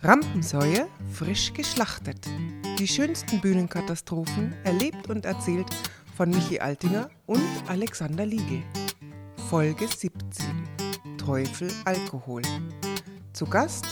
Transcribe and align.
Rampensäue 0.00 0.86
frisch 1.12 1.52
geschlachtet. 1.52 2.24
Die 2.78 2.86
schönsten 2.86 3.40
Bühnenkatastrophen 3.40 4.54
erlebt 4.62 5.10
und 5.10 5.24
erzählt 5.24 5.66
von 6.16 6.30
Michi 6.30 6.60
Altinger 6.60 7.10
und 7.26 7.42
Alexander 7.66 8.24
Liege. 8.24 8.62
Folge 9.50 9.88
17. 9.88 10.68
Teufel 11.18 11.68
Alkohol. 11.84 12.42
Zu 13.32 13.46
Gast 13.46 13.86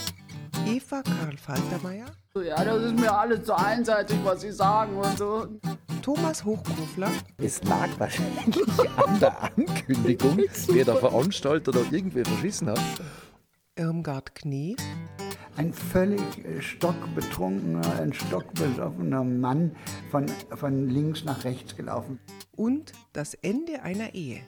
Eva 0.65 1.03
Karl 1.03 1.37
Faltermeier. 1.37 2.07
Ja, 2.37 2.65
das 2.65 2.83
ist 2.85 3.01
mir 3.01 3.13
alles 3.13 3.45
zu 3.45 3.57
einseitig, 3.59 4.19
was 4.23 4.43
Sie 4.43 4.53
sagen 4.53 4.97
und 4.97 5.19
so. 5.19 5.49
Thomas 6.03 6.45
Hochkofler. 6.45 7.11
Es 7.39 7.65
lag 7.65 7.89
wahrscheinlich 7.99 8.65
an 8.97 9.19
der 9.19 9.43
Ankündigung, 9.43 10.39
wer 10.69 10.85
der 10.85 10.97
Veranstalter 10.99 11.73
da 11.73 11.81
irgendwie 11.91 12.23
verschissen 12.23 12.71
hat. 12.71 12.81
Irmgard 13.75 14.37
Knie. 14.37 14.77
Ein 15.57 15.73
völlig 15.73 16.21
stockbetrunkener, 16.61 18.01
ein 18.01 18.13
stockbesoffener 18.13 19.25
Mann 19.25 19.75
von, 20.11 20.27
von 20.55 20.89
links 20.91 21.25
nach 21.25 21.45
rechts 21.45 21.77
gelaufen. 21.77 22.21
Und 22.55 22.93
das 23.15 23.33
Ende 23.35 23.83
einer 23.83 24.15
Ehe. 24.15 24.43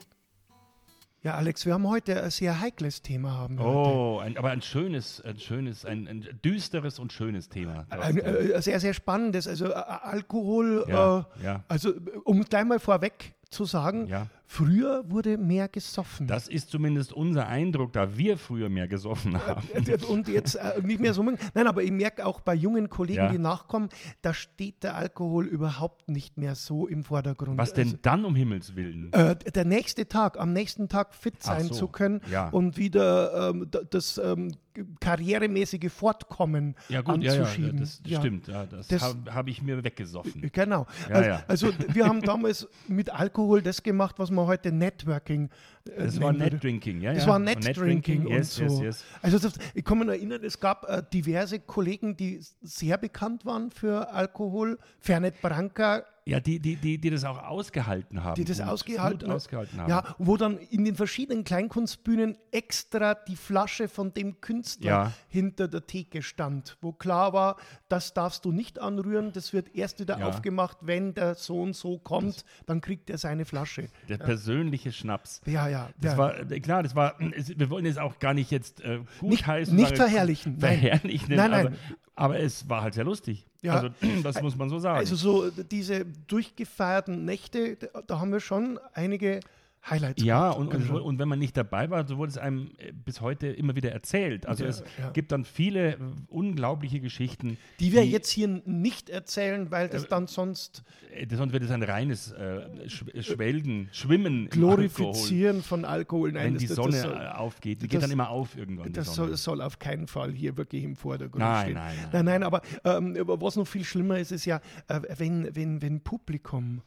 Ja, 1.23 1.33
Alex, 1.33 1.65
wir 1.65 1.73
haben 1.73 1.87
heute 1.87 2.23
ein 2.23 2.29
sehr 2.29 2.61
heikles 2.61 3.01
Thema. 3.01 3.31
Haben 3.33 3.59
oh, 3.59 4.19
ein, 4.19 4.37
aber 4.37 4.51
ein 4.51 4.61
schönes, 4.61 5.19
ein 5.21 5.37
schönes, 5.39 5.83
ein, 5.83 6.07
ein 6.07 6.39
düsteres 6.45 6.99
und 6.99 7.11
schönes 7.11 7.49
Thema. 7.49 7.85
Ein, 7.89 8.19
äh, 8.19 8.61
sehr, 8.61 8.79
sehr 8.79 8.93
spannendes. 8.93 9.47
Also 9.47 9.65
äh, 9.65 9.73
Alkohol, 9.73 10.85
Ja, 10.87 11.25
äh, 11.41 11.43
ja. 11.43 11.63
also 11.67 11.91
um 12.23 12.43
gleich 12.43 12.65
mal 12.65 12.79
vorweg 12.79 13.33
zu 13.49 13.65
sagen, 13.65 14.07
Ja. 14.07 14.27
Früher 14.51 15.03
wurde 15.11 15.37
mehr 15.37 15.67
gesoffen. 15.69 16.25
Das 16.25 16.47
ist 16.47 16.71
zumindest 16.71 17.13
unser 17.13 17.47
Eindruck, 17.47 17.93
da 17.93 18.17
wir 18.17 18.35
früher 18.35 18.67
mehr 18.67 18.87
gesoffen 18.87 19.37
haben. 19.45 19.61
und 20.09 20.27
jetzt 20.27 20.55
äh, 20.55 20.81
nicht 20.83 20.99
mehr 20.99 21.13
so. 21.13 21.21
Nein, 21.21 21.67
aber 21.67 21.83
ich 21.83 21.91
merke 21.91 22.25
auch 22.25 22.41
bei 22.41 22.55
jungen 22.55 22.89
Kollegen, 22.89 23.19
Ja. 23.19 23.29
die 23.31 23.37
nachkommen, 23.37 23.89
da 24.23 24.33
steht 24.33 24.81
der 24.83 24.95
Alkohol 24.95 25.45
überhaupt 25.45 26.09
nicht 26.09 26.37
mehr 26.37 26.55
so 26.55 26.87
im 26.87 27.03
Vordergrund. 27.03 27.59
Was 27.59 27.73
denn 27.73 27.89
Also, 27.89 27.97
dann 28.01 28.25
um 28.25 28.35
Himmels 28.35 28.75
Willen? 28.75 29.13
äh, 29.13 29.35
der 29.35 29.65
nächste 29.65 30.07
Tag, 30.07 30.39
am 30.39 30.51
nächsten 30.51 30.89
Tag 30.89 31.13
fit 31.13 31.43
sein 31.43 31.67
so, 31.67 31.75
zu 31.75 31.87
können 31.87 32.21
ja. 32.31 32.49
und 32.49 32.77
wieder 32.77 33.51
ähm, 33.51 33.69
das 33.91 34.17
ähm, 34.17 34.51
karrieremäßige 34.99 35.91
Fortkommen 35.91 36.75
Ja 36.87 37.01
gut, 37.01 37.21
ja, 37.21 37.33
ja, 37.33 37.39
anzuschieben. 37.41 37.79
das 37.79 38.01
Ja. 38.05 38.19
stimmt. 38.19 38.47
Das 38.47 38.87
Das- 38.87 39.01
habe 39.01 39.33
hab 39.33 39.47
ich 39.47 39.61
mir 39.61 39.83
weggesoffen. 39.83 40.49
Genau. 40.53 40.87
Also, 41.09 41.31
also 41.47 41.67
wir 41.93 42.05
haben 42.07 42.21
damals 42.21 42.67
mit 42.87 43.09
Alkohol 43.13 43.61
das 43.61 43.83
gemacht, 43.83 44.15
was 44.19 44.31
man 44.31 44.38
heute 44.47 44.71
Networking 44.71 45.49
äh, 45.85 46.03
Das 46.05 46.19
war. 46.21 46.33
Net-Drinking, 46.33 47.01
ja, 47.01 47.13
Das 47.13 47.23
ja. 47.23 47.29
war 47.29 47.35
Und 47.37 47.45
Net-Drinking 47.45 48.25
und 48.27 48.31
yes, 48.33 48.55
so. 48.55 48.63
yes, 48.63 48.79
yes. 48.81 49.05
Also 49.21 49.39
das, 49.39 49.53
ich 49.73 49.83
kann 49.83 49.97
mich 49.97 50.07
noch 50.07 50.13
erinnern, 50.13 50.43
es 50.43 50.59
gab 50.59 50.87
äh, 50.89 51.01
diverse 51.13 51.59
Kollegen, 51.59 52.15
die 52.15 52.39
sehr 52.61 52.97
bekannt 52.97 53.45
waren 53.45 53.71
für 53.71 54.11
Alkohol. 54.11 54.77
Fernet 54.99 55.41
Branca, 55.41 56.03
Ja, 56.29 56.39
die, 56.39 56.59
die, 56.59 56.75
die, 56.75 56.97
die 56.99 57.09
das 57.09 57.23
auch 57.23 57.41
ausgehalten 57.43 58.23
haben. 58.23 58.35
die 58.35 58.45
das 58.45 58.61
ausgehalten, 58.61 59.27
gut 59.27 59.35
ausgehalten 59.35 59.79
haben. 59.81 59.89
Ja, 59.89 60.15
wo 60.19 60.37
dann 60.37 60.57
in 60.57 60.85
den 60.85 60.95
verschiedenen 60.95 61.43
Kleinkunstbühnen 61.43 62.37
extra 62.51 63.15
die 63.15 63.35
Flasche 63.35 63.87
von 63.87 64.13
dem 64.13 64.39
Künstler 64.41 64.89
Ja. 64.89 65.11
hinter 65.27 65.67
der 65.67 65.87
Theke 65.87 66.21
stand, 66.21 66.77
wo 66.81 66.91
klar 66.91 67.33
war, 67.33 67.55
das 67.87 68.13
darfst 68.13 68.45
du 68.45 68.51
nicht 68.51 68.79
anrühren, 68.79 69.31
das 69.33 69.53
wird 69.53 69.75
erst 69.75 69.99
wieder 69.99 70.19
Ja. 70.19 70.27
aufgemacht, 70.27 70.77
wenn 70.81 71.13
der 71.13 71.35
so 71.35 71.61
und 71.61 71.75
so 71.75 71.97
kommt, 71.97 72.45
dann 72.65 72.81
kriegt 72.81 73.09
er 73.09 73.17
seine 73.17 73.45
Flasche. 73.45 73.89
Der 74.07 74.17
persönliche 74.17 74.91
Schnaps. 74.91 75.41
Ja, 75.45 75.67
ja. 75.67 75.89
Das 75.99 76.13
ja. 76.13 76.17
war, 76.17 76.51
äh, 76.51 76.59
klar, 76.59 76.83
das 76.83 76.95
war, 76.95 77.15
wir 77.19 77.69
wollen 77.69 77.85
es 77.85 77.97
auch 77.97 78.19
gar 78.19 78.33
nicht 78.33 78.51
jetzt 78.51 78.81
äh, 78.81 78.99
gut 79.19 79.29
Nicht- 79.29 79.47
heißen. 79.47 79.75
nicht 79.75 79.95
verherrlichen, 79.97 80.57
nein. 80.59 80.79
Verherrlichen, 80.79 81.35
Nein, 81.35 81.51
nein. 81.51 81.75
Aber, 82.19 82.39
es 82.39 82.67
war 82.67 82.81
halt 82.81 82.93
sehr 82.93 83.05
lustig. 83.05 83.45
Ja. 83.61 83.75
Also, 83.75 83.89
das 84.23 84.41
muss 84.41 84.55
man 84.55 84.69
so 84.69 84.79
sagen. 84.79 84.97
Also 84.97 85.15
so 85.15 85.49
diese 85.49 86.05
durchgefeierten 86.27 87.25
Nächte, 87.25 87.77
da 88.07 88.19
haben 88.19 88.31
wir 88.31 88.39
schon 88.39 88.79
einige 88.93 89.39
Highlights 89.87 90.23
ja, 90.23 90.51
und, 90.51 90.73
und, 90.73 90.89
und 90.89 91.19
wenn 91.19 91.27
man 91.27 91.39
nicht 91.39 91.55
dabei 91.55 91.89
war, 91.89 92.05
so 92.07 92.17
wurde 92.17 92.31
es 92.31 92.37
einem 92.37 92.71
äh, 92.77 92.91
bis 92.91 93.21
heute 93.21 93.47
immer 93.47 93.75
wieder 93.75 93.91
erzählt. 93.91 94.45
Also 94.45 94.63
Ja, 94.63 94.69
es 94.69 94.83
ja. 94.99 95.09
gibt 95.11 95.31
dann 95.31 95.45
viele 95.45 95.93
äh, 95.93 95.97
unglaubliche 96.27 96.99
Geschichten. 96.99 97.57
die 97.79 97.93
wir 97.93 98.05
jetzt 98.05 98.29
hier 98.29 98.47
nicht 98.65 99.09
erzählen, 99.09 99.71
weil 99.71 99.87
das 99.89 100.07
dann 100.07 100.27
sonst 100.27 100.83
äh, 101.13 101.25
Sonst 101.33 101.53
wird 101.53 101.63
es 101.63 101.71
ein 101.71 101.83
reines 101.83 102.31
äh, 102.33 102.89
Sch 102.89 103.05
Schwelgen, 103.21 103.89
Schwimmen 103.91 104.43
im 104.45 104.49
glorifizieren 104.49 105.63
von 105.63 105.85
Alkohol. 105.85 105.99
Alkohol, 105.99 106.31
Nein, 106.33 106.53
wenn 106.53 106.57
die 106.59 106.67
das, 106.67 106.75
Sonne 106.75 106.91
das, 106.91 107.05
äh, 107.05 107.07
soll, 107.07 107.27
aufgeht. 107.27 107.81
Die 107.81 107.87
das- 107.87 107.91
geht 107.91 108.03
dann 108.03 108.11
immer 108.11 108.29
auf 108.29 108.57
irgendwann. 108.57 108.87
die 108.87 108.93
das 108.93 109.13
soll, 109.15 109.35
soll 109.37 109.61
auf 109.61 109.79
keinen 109.79 110.07
Fall 110.07 110.31
hier 110.31 110.57
wirklich 110.57 110.83
im 110.83 110.95
Vordergrund 110.95 111.39
Nein, 111.43 111.63
stehen. 111.63 111.73
nein, 111.75 111.95
nein. 111.97 112.09
nein, 112.11 112.25
nein 112.25 112.43
aber, 112.43 112.61
ähm, 112.83 113.15
was 113.25 113.55
noch 113.55 113.67
viel 113.67 113.83
schlimmer 113.83 114.19
ist, 114.19 114.31
ist 114.31 114.45
ja, 114.45 114.59
äh, 114.87 115.01
wenn, 115.17 115.55
wenn, 115.55 115.81
wenn 115.81 116.01
Publikum 116.01 116.81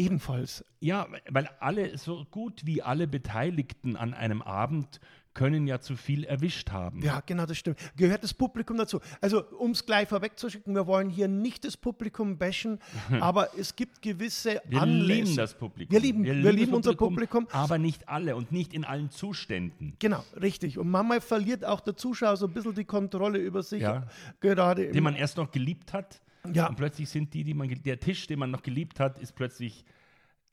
ebenfalls 0.00 0.64
Ja, 0.80 1.06
weil 1.28 1.48
alle, 1.60 1.96
so 1.98 2.24
gut 2.30 2.66
wie 2.66 2.82
alle 2.82 3.06
Beteiligten 3.06 3.96
an 3.96 4.14
einem 4.14 4.42
Abend 4.42 5.00
können 5.32 5.68
ja 5.68 5.78
zu 5.80 5.94
viel 5.96 6.24
erwischt 6.24 6.72
haben. 6.72 7.02
Ja, 7.02 7.22
genau, 7.24 7.46
das 7.46 7.56
stimmt. 7.56 7.78
Gehört 7.96 8.24
das 8.24 8.34
Publikum 8.34 8.76
dazu. 8.76 8.98
Also, 9.20 9.44
um 9.58 9.70
es 9.70 9.86
gleich 9.86 10.08
vorwegzuschicken, 10.08 10.74
wir 10.74 10.88
wollen 10.88 11.08
hier 11.08 11.28
nicht 11.28 11.64
das 11.64 11.76
Publikum 11.76 12.36
bashen, 12.36 12.80
aber 13.20 13.56
es 13.56 13.76
gibt 13.76 14.02
gewisse 14.02 14.60
Wir 14.68 14.82
Anlässe. 14.82 15.12
lieben 15.22 15.36
das 15.36 15.54
Publikum. 15.54 15.92
Wir 15.92 16.00
lieben- 16.00 16.24
wir 16.24 16.34
lieben 16.34 16.70
das 16.72 16.76
unser 16.78 16.94
Publikum. 16.96 17.46
Aber 17.52 17.78
nicht 17.78 18.08
alle 18.08 18.34
und 18.34 18.50
nicht 18.50 18.74
in 18.74 18.84
allen 18.84 19.10
Zuständen. 19.10 19.94
Genau, 20.00 20.24
richtig. 20.40 20.78
Und 20.78 20.90
manchmal 20.90 21.20
verliert 21.20 21.64
auch 21.64 21.80
der 21.80 21.96
Zuschauer 21.96 22.36
so 22.36 22.46
ein 22.46 22.52
bisschen 22.52 22.74
die 22.74 22.84
Kontrolle 22.84 23.38
über 23.38 23.62
sich. 23.62 23.82
Ja. 23.82 24.08
Gerade 24.40 24.90
Den 24.90 25.04
man 25.04 25.14
erst 25.14 25.36
noch 25.36 25.52
geliebt 25.52 25.92
hat. 25.92 26.20
Ja. 26.52 26.68
Und 26.68 26.76
plötzlich 26.76 27.08
sind 27.08 27.34
die, 27.34 27.44
die 27.44 27.54
man, 27.54 27.68
der 27.68 28.00
Tisch, 28.00 28.26
den 28.26 28.38
man 28.38 28.50
noch 28.50 28.62
geliebt 28.62 28.98
hat, 29.00 29.18
ist 29.18 29.34
plötzlich 29.34 29.84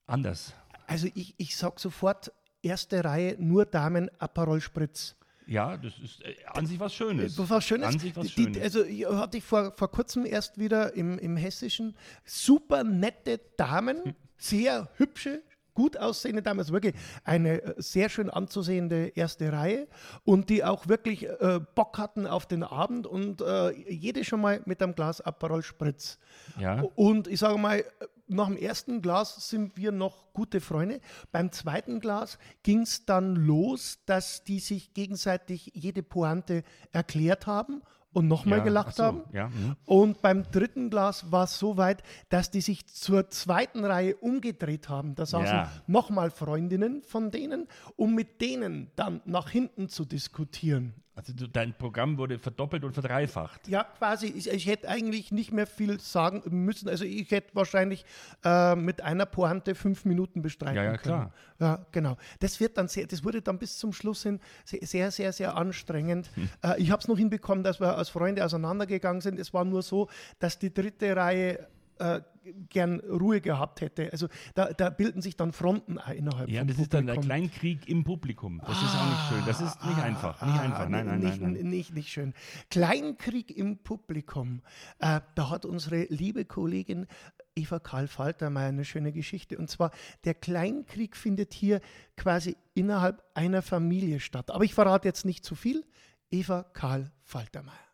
anders. 0.05 0.53
Also, 0.85 1.07
ich, 1.15 1.33
ich 1.37 1.55
sag 1.55 1.79
sofort, 1.79 2.31
erste 2.61 3.03
Reihe, 3.03 3.35
nur 3.39 3.65
Damen, 3.65 4.09
Aperol 4.19 4.61
Spritz. 4.61 5.15
Ja, 5.45 5.77
das 5.77 5.97
ist 5.99 6.21
äh, 6.25 6.35
an 6.53 6.65
sich 6.65 6.77
was 6.79 6.93
Schönes. 6.93 7.37
Was 7.49 7.63
Schönes. 7.65 7.87
An 7.87 7.99
sich 7.99 8.15
was 8.15 8.27
Die- 8.27 8.43
Schönes. 8.43 8.61
also 8.61 8.83
ich- 8.83 9.05
hatte 9.05 9.37
ich 9.37 9.43
vor, 9.45 9.71
vor 9.77 9.89
kurzem 9.89 10.25
erst 10.25 10.57
wieder 10.57 10.93
im, 10.93 11.17
im 11.19 11.37
Hessischen 11.37 11.95
super 12.25 12.83
nette 12.83 13.39
Damen, 13.55 14.13
sehr 14.37 14.89
hübsche, 14.97 15.41
gut 15.77 15.95
aussehende 15.95 16.41
Damen, 16.41 16.59
also 16.59 16.73
wirklich 16.73 16.95
eine 17.23 17.61
äh, 17.61 17.73
sehr 17.77 18.09
schön 18.09 18.31
anzusehende 18.31 19.09
erste 19.09 19.53
Reihe 19.53 19.87
und 20.23 20.49
die 20.49 20.63
auch 20.63 20.87
wirklich 20.87 21.29
äh, 21.29 21.59
Bock 21.75 21.99
hatten 21.99 22.25
auf 22.25 22.47
den 22.47 22.63
Abend 22.63 23.05
und 23.05 23.41
äh, 23.41 23.69
jede 23.87 24.23
schon 24.23 24.41
mal 24.41 24.59
mit 24.65 24.81
einem 24.81 24.95
Glas 24.95 25.21
Aperol 25.21 25.61
Spritz. 25.61 26.17
Ja. 26.59 26.81
Und 26.95 27.27
ich 27.27 27.39
sage 27.39 27.59
mal, 27.59 27.83
nach 28.25 28.47
dem 28.47 28.57
ersten 28.57 29.03
Glas 29.03 29.49
sind 29.49 29.77
wir 29.77 29.91
noch 29.91 30.33
gute 30.33 30.61
Freunde. 30.61 30.99
Beim 31.31 31.51
zweiten 31.51 31.99
Glas 31.99 32.39
ging 32.63 32.81
es 32.81 33.05
dann 33.05 33.35
los, 33.35 33.99
dass 34.07 34.43
die 34.43 34.59
sich 34.59 34.95
gegenseitig 34.95 35.73
jede 35.75 36.01
Pointe 36.01 36.63
erklärt 36.91 37.45
haben 37.45 37.83
und 38.17 38.27
nochmal 38.27 38.57
Ja, 38.59 38.63
gelacht 38.63 38.87
ach 38.89 38.93
so, 38.95 39.03
haben. 39.03 39.21
ja, 39.31 39.47
mhm. 39.49 39.75
Und 39.85 40.21
beim 40.23 40.41
dritten 40.49 40.89
Glas 40.89 41.31
war 41.31 41.43
es 41.43 41.59
so 41.59 41.77
weit, 41.77 42.01
dass 42.29 42.49
die 42.49 42.61
sich 42.61 42.87
zur 42.87 43.29
zweiten 43.29 43.85
Reihe 43.85 44.15
umgedreht 44.15 44.89
haben. 44.89 45.13
Da 45.13 45.27
saßen 45.27 45.45
Ja. 45.55 45.71
nochmal 45.85 46.31
Freundinnen 46.31 47.03
von 47.03 47.29
denen, 47.29 47.67
um 47.95 48.15
mit 48.15 48.41
denen 48.41 48.89
dann 48.95 49.21
nach 49.25 49.51
hinten 49.51 49.87
zu 49.87 50.03
diskutieren. 50.03 50.95
Also 51.17 51.33
dein 51.47 51.73
Programm 51.73 52.19
wurde 52.19 52.37
verdoppelt 52.37 52.83
und 52.83 52.93
verdreifacht. 52.93 53.67
Ja, 53.67 53.83
quasi. 53.83 54.27
Ich, 54.27 54.47
ich 54.51 54.67
hätte 54.67 54.87
eigentlich 54.87 55.31
nicht 55.31 55.51
mehr 55.51 55.65
viel 55.65 55.99
sagen 55.99 56.43
müssen. 56.45 56.87
Also 56.87 57.05
ich 57.05 57.31
hätte 57.31 57.55
wahrscheinlich 57.55 58.05
äh, 58.45 58.75
mit 58.75 59.01
einer 59.01 59.25
Pointe 59.25 59.73
fünf 59.73 60.05
Minuten 60.05 60.43
bestreiten 60.43 60.75
Ja, 60.75 60.83
ja, 60.83 60.89
können. 60.91 61.01
klar. 61.01 61.33
Ja, 61.59 61.85
genau. 61.91 62.17
Das 62.39 62.59
wird 62.59 62.77
dann 62.77 62.87
sehr, 62.87 63.07
das 63.07 63.23
wurde 63.23 63.41
dann 63.41 63.57
bis 63.57 63.79
zum 63.79 63.93
Schluss 63.93 64.21
hin 64.21 64.39
sehr, 64.63 64.85
sehr, 64.85 65.09
sehr, 65.09 65.33
sehr 65.33 65.57
anstrengend. 65.57 66.29
Hm. 66.35 66.49
Äh, 66.63 66.79
ich 66.79 66.91
habe 66.91 67.01
es 67.01 67.07
noch 67.07 67.17
hinbekommen, 67.17 67.63
dass 67.63 67.79
wir 67.79 67.97
als 67.97 68.09
Freunde 68.09 68.45
auseinandergegangen 68.45 69.21
sind. 69.21 69.39
Es 69.39 69.55
war 69.55 69.65
nur 69.65 69.81
so, 69.81 70.09
dass 70.37 70.59
die 70.59 70.71
dritte 70.71 71.15
Reihe 71.15 71.67
äh, 71.99 72.21
gern 72.69 72.99
Ruhe 73.01 73.41
gehabt 73.41 73.81
hätte. 73.81 74.11
Also 74.11 74.27
da, 74.55 74.71
da 74.73 74.89
bilden 74.89 75.21
sich 75.21 75.35
dann 75.35 75.51
Fronten 75.51 75.97
innerhalb 76.15 76.49
Ja, 76.49 76.63
das 76.63 76.79
ist 76.79 76.93
dann 76.93 77.05
der 77.05 77.15
Publikum. 77.15 77.37
Kleinkrieg 77.37 77.89
im 77.89 78.03
Publikum. 78.03 78.61
Das 78.65 78.81
ist 78.81 78.95
auch 78.95 79.09
nicht 79.09 79.29
schön. 79.29 79.45
Das 79.45 79.61
ist 79.61 79.85
nicht 79.85 79.99
einfach. 79.99 80.41
Nicht 80.41 80.59
einfach. 80.59 80.79
Ah, 80.79 80.89
Nein, 80.89 81.05
nein, 81.05 81.19
nicht, 81.19 81.41
nein, 81.41 81.53
nein. 81.53 81.69
Nicht, 81.69 81.93
nicht 81.93 82.09
schön. 82.09 82.33
Kleinkrieg 82.69 83.55
im 83.55 83.77
Publikum. 83.79 84.61
Äh, 84.99 85.21
da 85.35 85.49
hat 85.49 85.65
unsere 85.65 86.03
liebe 86.05 86.45
Kollegin 86.45 87.07
Eva 87.55 87.79
Karl 87.79 88.07
Faltermeier 88.07 88.69
eine 88.69 88.85
schöne 88.85 89.11
Geschichte. 89.11 89.57
Und 89.57 89.69
zwar, 89.69 89.91
der 90.23 90.35
Kleinkrieg 90.35 91.15
findet 91.15 91.53
hier 91.53 91.81
quasi 92.15 92.55
innerhalb 92.75 93.23
einer 93.33 93.61
Familie 93.61 94.19
statt. 94.19 94.51
Aber 94.51 94.63
ich 94.63 94.73
verrate 94.73 95.07
jetzt 95.07 95.25
nicht 95.25 95.43
zu 95.43 95.55
viel. 95.55 95.83
Eva 96.29 96.63
Karl 96.73 97.11
Faltermeier. 97.23 97.86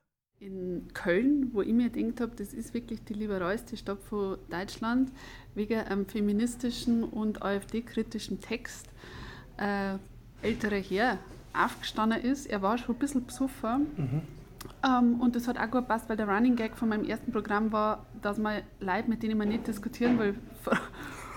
In 0.45 0.89
Köln, 0.93 1.51
wo 1.53 1.61
ich 1.61 1.71
mir 1.71 1.89
gedacht 1.89 2.19
habe, 2.19 2.35
das 2.35 2.53
ist 2.53 2.73
wirklich 2.73 3.01
die 3.05 3.13
liberalste 3.13 3.77
Stadt 3.77 4.03
von 4.03 4.37
Deutschland, 4.49 5.09
wegen 5.55 5.79
einem 5.79 6.05
feministischen 6.05 7.05
und 7.05 7.41
AfD-kritischen 7.41 8.41
Text, 8.41 8.89
äh, 9.55 9.95
älterer 10.41 10.81
Herr 10.81 11.17
aufgestanden 11.53 12.21
ist. 12.21 12.47
Er 12.47 12.61
war 12.61 12.77
schon 12.77 12.95
ein 12.95 12.99
bisschen 12.99 13.25
besoffen. 13.25 13.87
Ähm, 14.85 15.21
und 15.21 15.37
das 15.37 15.47
hat 15.47 15.57
auch 15.57 15.71
gut 15.71 15.83
gepasst, 15.83 16.09
weil 16.09 16.17
der 16.17 16.27
Running 16.27 16.57
Gag 16.57 16.75
von 16.75 16.89
meinem 16.89 17.05
ersten 17.05 17.31
Programm 17.31 17.71
war, 17.71 18.05
dass 18.21 18.37
man 18.37 18.63
Leute, 18.81 19.09
mit 19.09 19.23
denen 19.23 19.37
man 19.37 19.47
nicht 19.47 19.65
diskutieren 19.65 20.19
will, 20.19 20.35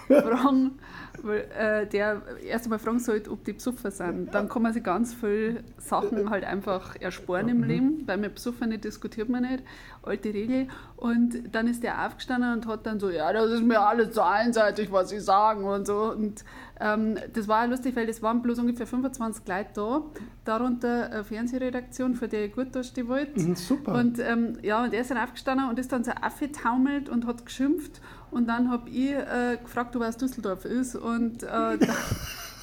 fragen, 0.06 0.78
weil, 1.22 1.48
äh, 1.58 1.86
der 1.86 2.22
erst 2.44 2.66
einmal 2.66 2.78
fragen 2.78 2.98
sollte, 2.98 3.30
ob 3.30 3.44
die 3.44 3.52
besoffen 3.52 3.90
sind. 3.90 4.34
Dann 4.34 4.48
kann 4.48 4.62
man 4.62 4.72
sich 4.72 4.82
ganz 4.82 5.14
viele 5.14 5.64
Sachen 5.78 6.30
halt 6.30 6.44
einfach 6.44 6.96
ersparen 7.00 7.48
im 7.48 7.62
Leben, 7.62 8.02
weil 8.06 8.18
mit 8.18 8.34
Besoffen 8.34 8.68
nicht 8.68 8.84
diskutiert 8.84 9.28
man 9.28 9.42
nicht, 9.42 9.62
alte 10.02 10.32
Regel. 10.32 10.68
Und 10.96 11.54
dann 11.54 11.66
ist 11.66 11.82
der 11.82 12.06
aufgestanden 12.06 12.52
und 12.54 12.66
hat 12.66 12.86
dann 12.86 13.00
so, 13.00 13.10
ja, 13.10 13.32
das 13.32 13.50
ist 13.50 13.62
mir 13.62 13.80
alles 13.80 14.14
so 14.14 14.22
einseitig, 14.22 14.90
was 14.90 15.10
sie 15.10 15.20
sagen 15.20 15.64
und 15.64 15.86
so. 15.86 16.12
Und 16.12 16.44
ähm, 16.80 17.16
das 17.32 17.48
war 17.48 17.64
auch 17.64 17.68
lustig, 17.70 17.96
weil 17.96 18.08
es 18.08 18.22
waren 18.22 18.42
bloß 18.42 18.58
ungefähr 18.58 18.86
25 18.86 19.46
Leute 19.46 19.70
da, 19.74 20.02
darunter 20.44 21.10
eine 21.10 21.24
Fernsehredaktion, 21.24 22.14
für 22.14 22.28
die 22.28 22.36
ich 22.36 22.54
gut 22.54 22.74
dastehen 22.74 23.08
wollte. 23.08 23.40
Mhm, 23.40 23.56
super. 23.56 23.94
Und 23.94 24.18
ähm, 24.18 24.58
ja, 24.62 24.84
und 24.84 24.92
er 24.92 25.00
ist 25.00 25.10
dann 25.10 25.18
aufgestanden 25.18 25.68
und 25.68 25.78
ist 25.78 25.92
dann 25.92 26.04
so 26.04 26.12
aufgetaumelt 26.12 27.08
und 27.08 27.26
hat 27.26 27.44
geschimpft. 27.44 28.00
Und 28.36 28.48
dann 28.48 28.70
habe 28.70 28.90
ich 28.90 29.12
äh, 29.12 29.56
gefragt, 29.62 29.96
ob 29.96 30.02
er 30.02 30.08
aus 30.08 30.18
Düsseldorf 30.18 30.66
ist. 30.66 30.94
Und 30.94 31.42
äh, 31.42 31.46
dann, 31.46 31.78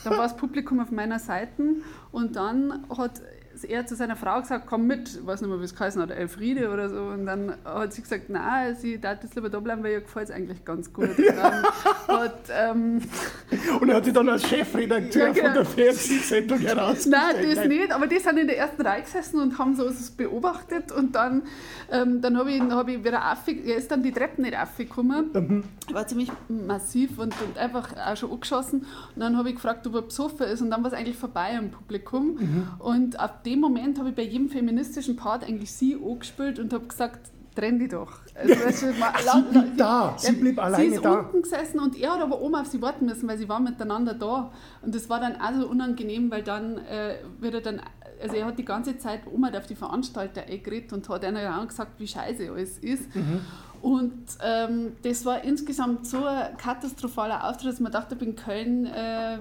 dann 0.04 0.14
war 0.14 0.22
das 0.22 0.38
Publikum 0.38 0.80
auf 0.80 0.92
meiner 0.92 1.18
Seite. 1.18 1.78
Und 2.12 2.36
dann 2.36 2.86
hat 2.96 3.24
er 3.64 3.86
zu 3.86 3.96
seiner 3.96 4.16
Frau 4.16 4.40
gesagt, 4.42 4.66
komm 4.68 4.88
mit, 4.88 5.10
ich 5.16 5.26
weiß 5.26 5.42
nicht 5.42 5.50
mehr, 5.50 5.60
wie 5.60 5.66
es 5.66 5.76
geheißen 5.76 6.02
hat, 6.02 6.12
Elfriede 6.12 6.72
oder 6.72 6.90
so. 6.90 7.02
Und 7.04 7.26
dann 7.26 7.54
hat 7.66 7.94
sie 7.94 8.02
gesagt, 8.02 8.30
nein, 8.30 8.76
sie 8.76 9.00
darf 9.00 9.24
jetzt 9.24 9.36
lieber 9.36 9.50
da 9.50 9.60
bleiben, 9.60 9.84
weil 9.84 9.94
ihr 9.94 10.02
gefällt 10.02 10.30
es 10.30 10.36
eigentlich 10.36 10.64
ganz 10.66 10.92
gut. 10.92 11.18
Und 11.18 11.28
dann 11.28 11.64
hat, 12.08 12.40
ähm, 12.52 13.02
Und 13.80 13.90
er 13.90 13.96
hat 13.98 14.06
sich 14.06 14.14
dann 14.14 14.30
als 14.30 14.48
Chefredakteur 14.48 15.28
Ja, 15.28 15.34
genau. 15.34 15.46
von 15.48 15.54
der 15.56 15.66
Fernsehsendung 15.66 16.60
herausgestellt. 16.60 17.16
Nein, 17.36 17.56
das 17.56 17.68
nicht, 17.68 17.92
aber 17.92 18.08
die 18.08 18.20
sind 18.20 18.38
in 18.38 18.48
der 18.48 18.58
ersten 18.58 18.82
Reihe 18.82 19.02
gesessen 19.02 19.40
und 19.40 19.58
haben 19.58 19.76
so 19.76 19.86
es 19.86 20.12
beobachtet 20.12 20.92
und 20.92 21.16
dann, 21.16 21.44
ähm, 21.92 22.22
dann 22.22 22.38
habe 22.38 22.52
ich, 22.52 22.62
hab 22.62 22.88
ich 22.88 23.04
wieder 23.04 23.32
aufge 23.32 23.54
er 23.54 23.78
ist 23.78 23.92
dann 23.92 24.04
die 24.04 24.12
Treppen 24.12 24.44
nicht 24.44 24.58
aufgekommen, 24.58 25.64
war 25.92 26.08
ziemlich 26.08 26.32
massiv 26.48 27.18
und, 27.20 27.34
und 27.42 27.58
einfach 27.58 27.90
auch 27.96 28.18
schon 28.18 28.32
angeschossen 28.32 28.86
und 29.16 29.20
dann 29.20 29.38
habe 29.38 29.50
ich 29.50 29.56
gefragt, 29.56 29.86
ob 29.88 29.96
er 29.96 30.02
besoffen 30.02 30.48
ist 30.48 30.62
und 30.62 30.72
dann 30.72 30.84
war 30.84 30.92
es 30.92 30.98
eigentlich 30.98 31.18
vorbei 31.18 31.56
im 31.58 31.70
Publikum 31.72 32.68
und 32.80 33.20
ab 33.20 33.44
dem 33.44 33.53
Moment 33.60 34.00
habe 34.00 34.10
ich 34.10 34.16
bei 34.16 34.24
jedem 34.24 34.50
feministischen 34.50 35.16
Part 35.16 35.44
eigentlich 35.44 35.72
sie 35.72 35.96
angespielt 35.96 36.60
und 36.60 36.74
habe 36.74 36.86
gesagt, 36.88 37.30
trenn 37.56 37.78
die 37.80 37.88
doch. 37.88 38.12
Also, 38.36 38.88
mal- 39.00 39.14
sie 39.24 39.42
blieb 39.60 39.78
da, 39.78 40.16
sie 40.18 40.32
blieb 40.34 40.56
sie 40.56 40.62
alleine 40.62 40.96
ist 40.96 41.06
da. 41.06 41.20
unten 41.20 41.42
gesessen 41.44 41.80
und 41.80 42.00
er 42.00 42.14
hat 42.14 42.22
aber 42.22 42.42
oben 42.42 42.56
auf 42.56 42.68
sie 42.68 42.82
warten 42.82 43.06
müssen, 43.06 43.28
weil 43.28 43.38
sie 43.38 43.48
waren 43.48 43.64
miteinander 43.64 44.14
da. 44.16 44.52
Und 44.82 44.96
das 44.96 45.10
war 45.10 45.20
dann 45.20 45.36
auch 45.40 45.54
so 45.60 45.68
unangenehm, 45.68 46.32
weil 46.32 46.42
dann 46.44 46.80
äh, 46.80 47.18
wird 47.40 47.54
er 47.54 47.62
dann, 47.62 47.82
also 48.22 48.36
er 48.36 48.46
hat 48.48 48.58
die 48.58 48.66
ganze 48.66 48.98
Zeit 48.98 49.22
halt 49.44 49.56
auf 49.56 49.68
die 49.68 49.76
Veranstalter 49.76 50.44
eingeredet 50.44 50.94
und 50.94 51.08
hat 51.10 51.24
einer 51.26 51.60
auch 51.62 51.68
gesagt, 51.68 52.00
wie 52.00 52.08
scheiße 52.08 52.50
alles 52.52 52.80
ist. 52.80 53.16
Mhm. 53.16 53.42
Und 53.84 54.14
ähm, 54.42 54.94
das 55.04 55.26
war 55.26 55.44
insgesamt 55.44 56.08
so 56.08 56.24
ein 56.26 56.56
katastrophaler 56.56 57.50
Auftritt, 57.50 57.74
dass 57.74 57.80
man 57.82 57.92
dachte, 57.92 58.16
in 58.24 58.34
Köln 58.34 58.86
äh, 58.86 59.40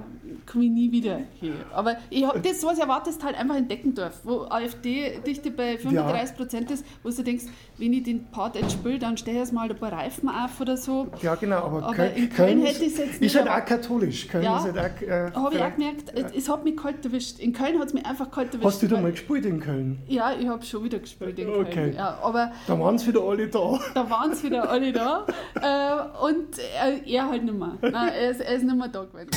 komme 0.51 0.65
ich 0.65 0.71
nie 0.73 0.91
wieder 0.91 1.21
hin. 1.39 1.55
Aber 1.73 1.95
ich 2.11 2.27
hab, 2.27 2.43
das, 2.43 2.65
was 2.65 2.77
erwartest, 2.81 3.23
halt 3.23 3.39
einfach 3.39 3.55
in 3.55 3.69
Deckendorf, 3.69 4.19
wo 4.25 4.41
AfD-Dichte 4.51 5.53
bei 5.53 5.79
35 5.79 6.37
Prozent 6.37 6.71
ist, 6.73 6.85
wo 7.05 7.11
du 7.11 7.23
denkst, 7.23 7.45
wenn 7.79 7.93
ich 7.93 8.03
den 8.03 8.25
Part 8.33 8.57
jetzt 8.57 8.73
spiele, 8.73 8.99
dann 8.99 9.17
stell 9.17 9.37
erst 9.37 9.53
mal 9.53 9.71
ein 9.71 9.77
paar 9.77 9.93
Reifen 9.93 10.29
auf 10.29 10.61
oder 10.61 10.77
so. 10.77 11.07
Ja, 11.23 11.37
genau, 11.37 11.59
aber, 11.59 11.85
Aber 11.85 11.95
Köln, 11.95 12.17
in 12.17 12.29
Köln 12.31 12.63
ist, 12.63 12.69
hätte 12.75 12.85
ich's 12.87 12.99
jetzt 12.99 13.11
ist 13.13 13.21
nicht 13.21 13.37
halt 13.37 13.47
erwartet. 13.47 13.65
auch 13.77 13.83
katholisch. 13.83 14.27
Köln 14.27 14.43
Ja, 14.43 14.59
ist 14.59 14.75
halt 14.75 14.79
auch, 14.79 15.03
äh, 15.07 15.31
Habe 15.37 15.55
ich 15.55 15.63
auch 15.63 15.73
gemerkt, 15.77 16.13
es, 16.17 16.33
es 16.37 16.49
hat 16.49 16.65
mich 16.65 16.77
kalt 16.77 17.05
erwischt. 17.05 17.39
In 17.39 17.53
Köln 17.53 17.79
hat 17.79 17.87
es 17.87 17.95
mich 17.95 18.05
einfach 18.05 18.29
kalt 18.29 18.49
erwischt. 18.49 18.65
Hast 18.67 18.83
du 18.83 18.89
da 18.89 19.01
mal 19.01 19.13
gespielt 19.13 19.45
in 19.47 19.61
Köln? 19.61 20.01
Ja, 20.09 20.33
ich 20.33 20.49
habe 20.49 20.65
schon 20.65 20.83
wieder 20.83 20.99
gespielt 20.99 21.39
in 21.39 21.49
Okay. 21.49 21.71
Köln. 21.73 21.95
Ja, 21.95 22.19
aber 22.21 22.51
Da 22.67 22.77
waren 22.81 22.99
sie 22.99 23.07
wieder 23.07 23.21
alle 23.23 23.47
da. 23.47 23.79
da 23.95 24.11
waren 24.11 24.32
sie 24.35 24.47
wieder 24.47 24.69
alle 24.69 24.93
da. 24.93 25.27
äh, 25.55 26.25
und 26.25 26.59
äh, 26.59 27.01
er 27.07 27.29
halt 27.29 27.45
nicht 27.45 27.59
mehr. 27.59 27.79
Nein, 27.81 28.13
er, 28.13 28.31
ist, 28.31 28.41
er 28.41 28.55
ist 28.55 28.65
nicht 28.65 28.77
mehr 28.77 28.89
da 28.89 29.05
gewesen. 29.05 29.31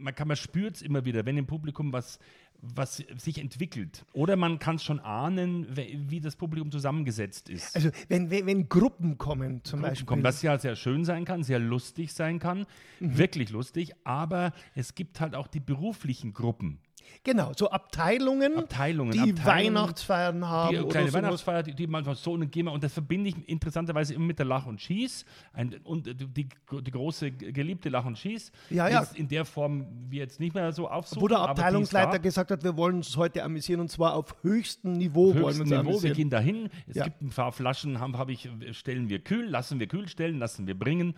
man 0.00 0.14
kann, 0.14 0.28
man 0.28 0.36
spürt 0.36 0.76
es 0.76 0.82
immer 0.82 1.04
wieder, 1.04 1.24
wenn 1.26 1.36
im 1.36 1.46
Publikum 1.46 1.92
was, 1.92 2.18
was 2.60 3.04
sich 3.16 3.38
entwickelt. 3.38 4.04
Oder 4.12 4.36
man 4.36 4.58
kann 4.58 4.76
es 4.76 4.84
schon 4.84 5.00
ahnen, 5.00 5.66
wie 5.76 6.20
das 6.20 6.36
Publikum 6.36 6.70
zusammengesetzt 6.70 7.48
ist. 7.48 7.74
Also 7.76 7.90
wenn, 8.08 8.30
wenn, 8.30 8.46
wenn 8.46 8.68
Gruppen 8.68 9.18
kommen 9.18 9.62
zum 9.64 9.82
Beispiel. 9.82 10.06
Kommt, 10.06 10.24
was 10.24 10.42
ja 10.42 10.58
sehr 10.58 10.76
schön 10.76 11.04
sein 11.04 11.24
kann, 11.24 11.42
sehr 11.42 11.58
lustig 11.58 12.12
sein 12.12 12.38
kann, 12.38 12.66
wirklich 12.98 13.50
lustig, 13.50 13.92
aber 14.04 14.52
es 14.74 14.94
gibt 14.94 15.20
halt 15.20 15.34
auch 15.34 15.46
die 15.46 15.60
beruflichen 15.60 16.32
Gruppen. 16.32 16.80
Genau, 17.22 17.52
so 17.56 17.70
Abteilungen, 17.70 18.56
Abteilungen, 18.56 19.12
die 19.12 19.18
Abteilungen, 19.20 19.74
Weihnachtsfeiern 19.74 20.46
haben. 20.48 20.74
Die 20.74 20.78
oder 20.80 20.88
kleine 20.88 21.08
sowas. 21.10 21.22
Weihnachtsfeier, 21.22 21.62
die, 21.62 21.74
die 21.74 21.86
manchmal 21.86 22.14
so 22.14 22.32
und 22.32 22.50
gehen 22.50 22.66
wir- 22.66 22.72
und 22.72 22.82
das 22.82 22.92
verbinde 22.92 23.30
ich 23.30 23.48
interessanterweise 23.48 24.14
immer 24.14 24.26
mit 24.26 24.38
der 24.38 24.46
Lach 24.46 24.66
und 24.66 24.80
Schieß 24.80 25.24
ein, 25.52 25.74
und 25.84 26.06
die, 26.06 26.48
die 26.48 26.90
große 26.90 27.30
geliebte 27.32 27.88
Lach 27.88 28.04
und 28.06 28.16
Schieß. 28.18 28.52
Ja, 28.70 28.88
ja. 28.88 29.00
jetzt 29.00 29.16
in 29.16 29.28
der 29.28 29.44
Form 29.44 29.86
wir 30.08 30.20
jetzt 30.20 30.40
nicht 30.40 30.54
mehr 30.54 30.72
so 30.72 30.88
aufsuchen. 30.88 31.22
Wo 31.22 31.28
der 31.28 31.38
ist 31.38 31.44
Abteilungsleiter 31.48 32.18
gesagt 32.18 32.50
hat, 32.50 32.64
wir 32.64 32.76
wollen 32.76 32.96
uns 32.96 33.16
heute 33.16 33.42
amüsieren 33.42 33.80
und 33.80 33.90
zwar 33.90 34.14
auf 34.14 34.34
höchstem 34.42 34.92
Niveau 34.94 35.34
wir 35.34 35.42
höchsten 35.42 35.60
uns 35.62 35.70
Niveau, 35.70 35.72
wir 35.72 35.78
amüsieren. 35.80 36.16
gehen 36.16 36.30
dahin. 36.30 36.70
Es 36.86 36.96
Ja. 36.96 37.04
gibt 37.04 37.20
ein 37.22 37.30
paar 37.30 37.52
Flaschen, 37.52 38.00
haben, 38.00 38.16
habe 38.16 38.32
ich, 38.32 38.48
stellen 38.72 39.08
wir 39.08 39.18
kühl, 39.18 39.46
lassen 39.46 39.78
wir 39.80 39.86
kühl 39.88 40.08
stellen, 40.08 40.38
lassen 40.38 40.66
wir 40.66 40.78
bringen 40.78 41.14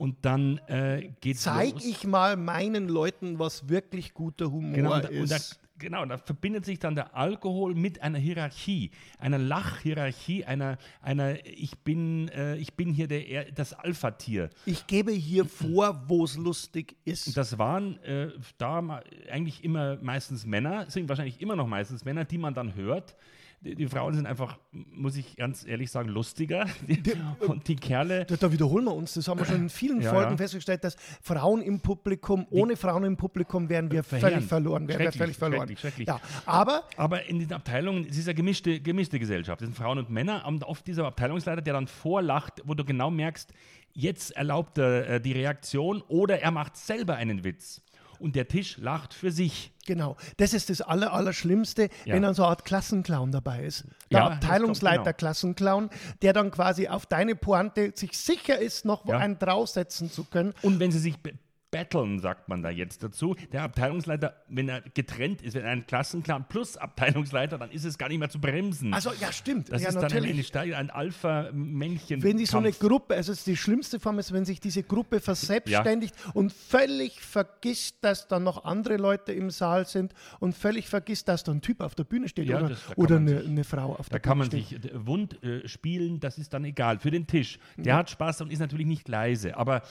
und 0.00 0.16
dann 0.24 0.56
äh, 0.66 1.10
geht's 1.20 1.42
Zeig 1.42 1.74
los. 1.74 1.84
ich 1.84 2.06
mal 2.06 2.36
meinen 2.36 2.88
Leuten, 2.88 3.38
was 3.38 3.68
wirklich 3.68 4.14
guter 4.14 4.50
Humor 4.50 4.74
Genau, 4.74 4.94
und, 4.94 5.04
ist. 5.10 5.20
und 5.20 5.30
da, 5.30 5.36
genau, 5.78 6.06
da 6.06 6.16
verbindet 6.16 6.64
sich 6.64 6.78
dann 6.78 6.94
der 6.94 7.14
Alkohol 7.14 7.74
mit 7.74 8.00
einer 8.00 8.18
Hierarchie, 8.18 8.90
einer 9.18 9.36
Lachhierarchie, 9.38 10.44
einer, 10.46 10.78
einer 11.02 11.44
ich, 11.46 11.78
bin, 11.80 12.28
äh, 12.28 12.56
ich 12.56 12.72
bin 12.74 12.94
hier 12.94 13.08
der, 13.08 13.28
Er- 13.28 13.52
das 13.52 13.74
Alpha-Tier. 13.74 14.48
ich 14.64 14.86
gebe 14.86 15.12
hier 15.12 15.44
vor, 15.44 16.04
wo 16.08 16.24
es 16.24 16.36
lustig 16.36 16.96
ist. 17.04 17.36
Das 17.36 17.58
waren 17.58 18.02
äh, 18.02 18.28
da 18.58 19.02
eigentlich 19.30 19.62
immer 19.62 19.98
meistens 20.00 20.46
Männer, 20.46 20.88
sind 20.88 21.08
wahrscheinlich 21.10 21.40
immer 21.42 21.56
noch 21.56 21.66
meistens 21.66 22.04
Männer, 22.06 22.24
die 22.24 22.38
man 22.38 22.54
dann 22.54 22.74
hört. 22.74 23.16
Die, 23.62 23.74
die 23.74 23.86
Frauen 23.88 24.14
sind 24.14 24.24
einfach, 24.26 24.58
muss 24.72 25.16
ich 25.16 25.36
ganz 25.36 25.66
ehrlich 25.66 25.90
sagen, 25.90 26.08
lustiger. 26.08 26.64
und 27.46 27.68
die 27.68 27.76
Kerle, 27.76 28.24
Da, 28.24 28.36
da 28.36 28.50
wiederholen 28.50 28.86
wir 28.86 28.94
uns, 28.94 29.12
das 29.14 29.28
haben 29.28 29.38
wir 29.38 29.44
schon 29.44 29.56
in 29.56 29.68
vielen 29.68 30.00
Ja, 30.00 30.10
Folgen 30.10 30.30
ja. 30.30 30.36
festgestellt, 30.38 30.82
dass 30.82 30.96
Frauen 31.20 31.60
im 31.60 31.80
Publikum, 31.80 32.46
ohne 32.50 32.76
Frauen 32.76 33.04
im 33.04 33.16
Publikum 33.18 33.68
wären 33.68 33.90
wir 33.90 34.02
Verheerend. 34.02 34.32
völlig 34.34 34.48
verloren. 34.48 34.88
Wären 34.88 35.00
wir 35.00 35.12
völlig 35.12 35.36
verloren. 35.36 35.60
schrecklich, 35.68 35.80
schrecklich. 35.80 36.08
Ja, 36.08 36.20
aber 36.46 36.84
Aber 36.96 37.26
in 37.26 37.38
den 37.40 37.52
Abteilungen, 37.52 38.06
es 38.08 38.16
ist 38.16 38.28
eine 38.28 38.34
gemischte, 38.34 38.80
gemischte 38.80 39.18
Gesellschaft. 39.18 39.60
Es 39.60 39.66
sind 39.66 39.76
Frauen 39.76 39.98
und 39.98 40.08
Männer. 40.08 40.46
Und 40.46 40.64
oft 40.64 40.86
dieser 40.86 41.04
Abteilungsleiter, 41.06 41.60
der 41.60 41.74
dann 41.74 41.86
vorlacht, 41.86 42.62
wo 42.64 42.72
du 42.72 42.82
genau 42.84 43.10
merkst, 43.10 43.52
jetzt 43.92 44.30
erlaubt 44.36 44.78
er 44.78 45.06
äh, 45.08 45.20
die 45.20 45.32
Reaktion 45.32 46.02
oder 46.08 46.40
er 46.40 46.50
macht 46.50 46.78
selber 46.78 47.16
einen 47.16 47.44
Witz. 47.44 47.82
Und 48.20 48.36
der 48.36 48.46
Tisch 48.48 48.76
lacht 48.76 49.14
für 49.14 49.32
sich. 49.32 49.72
Genau, 49.86 50.16
das 50.36 50.52
ist 50.52 50.68
das 50.70 50.82
Aller, 50.82 51.12
Allerschlimmste, 51.12 51.88
Ja. 52.04 52.14
wenn 52.14 52.22
dann 52.22 52.34
so 52.34 52.42
eine 52.42 52.50
Art 52.50 52.64
Klassenclown 52.64 53.32
dabei 53.32 53.64
ist. 53.64 53.84
Der 54.12 54.20
Ja, 54.20 54.26
Abteilungsleiter 54.28 55.02
genau. 55.04 55.16
Klassenclown, 55.16 55.90
der 56.22 56.32
dann 56.34 56.50
quasi 56.50 56.86
auf 56.88 57.06
deine 57.06 57.34
Pointe 57.34 57.92
sich 57.96 58.16
sicher 58.18 58.58
ist, 58.58 58.84
noch 58.84 59.06
Ja. 59.06 59.16
einen 59.18 59.38
draufsetzen 59.38 60.10
zu 60.12 60.24
können. 60.24 60.52
Und 60.62 60.78
wenn 60.80 60.92
sie 60.92 60.98
sich 60.98 61.16
battlen, 61.70 62.18
sagt 62.18 62.48
man 62.48 62.62
da 62.62 62.70
jetzt 62.70 63.02
dazu, 63.02 63.36
der 63.52 63.62
Abteilungsleiter, 63.62 64.34
wenn 64.48 64.68
er 64.68 64.80
getrennt 64.80 65.40
ist, 65.42 65.54
wenn 65.54 65.64
er 65.64 65.70
ein 65.70 65.86
Klassenclown 65.86 66.46
plus 66.48 66.76
Abteilungsleiter, 66.76 67.58
dann 67.58 67.70
ist 67.70 67.84
es 67.84 67.96
gar 67.96 68.08
nicht 68.08 68.18
mehr 68.18 68.28
zu 68.28 68.40
bremsen. 68.40 68.92
Also 68.92 69.10
ja, 69.20 69.30
stimmt. 69.32 69.70
das 69.72 69.82
ja, 69.82 69.88
ist 69.88 69.94
dann 69.94 70.02
natürlich. 70.02 70.32
eine, 70.32 70.42
Steig- 70.42 70.74
ein 70.74 70.90
Alpha-Männchen. 70.90 72.22
wenn 72.22 72.38
sich 72.38 72.50
so 72.50 72.58
eine 72.58 72.72
Gruppe, 72.72 73.14
also 73.14 73.32
die 73.46 73.56
schlimmste 73.56 74.00
Form 74.00 74.18
ist, 74.18 74.32
wenn 74.32 74.44
sich 74.44 74.60
diese 74.60 74.82
Gruppe 74.82 75.20
verselbstständigt 75.20 76.14
und 76.34 76.52
völlig 76.52 77.20
vergisst, 77.20 77.96
dass 78.00 78.26
da 78.28 78.40
noch 78.40 78.64
andere 78.64 78.96
Leute 78.96 79.32
im 79.32 79.50
Saal 79.50 79.86
sind 79.86 80.12
und 80.40 80.54
völlig 80.54 80.88
vergisst, 80.88 81.28
dass 81.28 81.44
da 81.44 81.52
ein 81.52 81.60
Typ 81.60 81.80
auf 81.80 81.94
der 81.94 82.04
Bühne 82.04 82.28
steht 82.28 82.48
Ja, 82.48 82.58
oder, 82.58 82.68
das- 82.70 82.80
da 82.86 82.94
kann 82.94 83.04
oder 83.04 83.16
eine, 83.16 83.38
sich- 83.40 83.48
eine 83.48 83.64
Frau 83.64 83.94
auf 83.96 84.08
Da 84.08 84.12
der 84.18 84.20
kann 84.20 84.38
Bühne 84.38 84.50
man 84.56 84.64
steht. 84.66 84.82
sich 84.82 84.92
äh, 84.92 85.06
wund 85.06 85.42
äh, 85.44 85.68
spielen, 85.68 86.20
das 86.20 86.38
ist 86.38 86.52
dann 86.52 86.64
egal. 86.64 86.98
Für 86.98 87.10
den 87.10 87.26
Tisch. 87.26 87.58
Der 87.76 87.94
hat 87.96 88.10
Spaß 88.10 88.40
und 88.42 88.52
ist 88.52 88.58
natürlich 88.58 88.86
nicht 88.86 89.08
leise. 89.08 89.56
Aber 89.56 89.82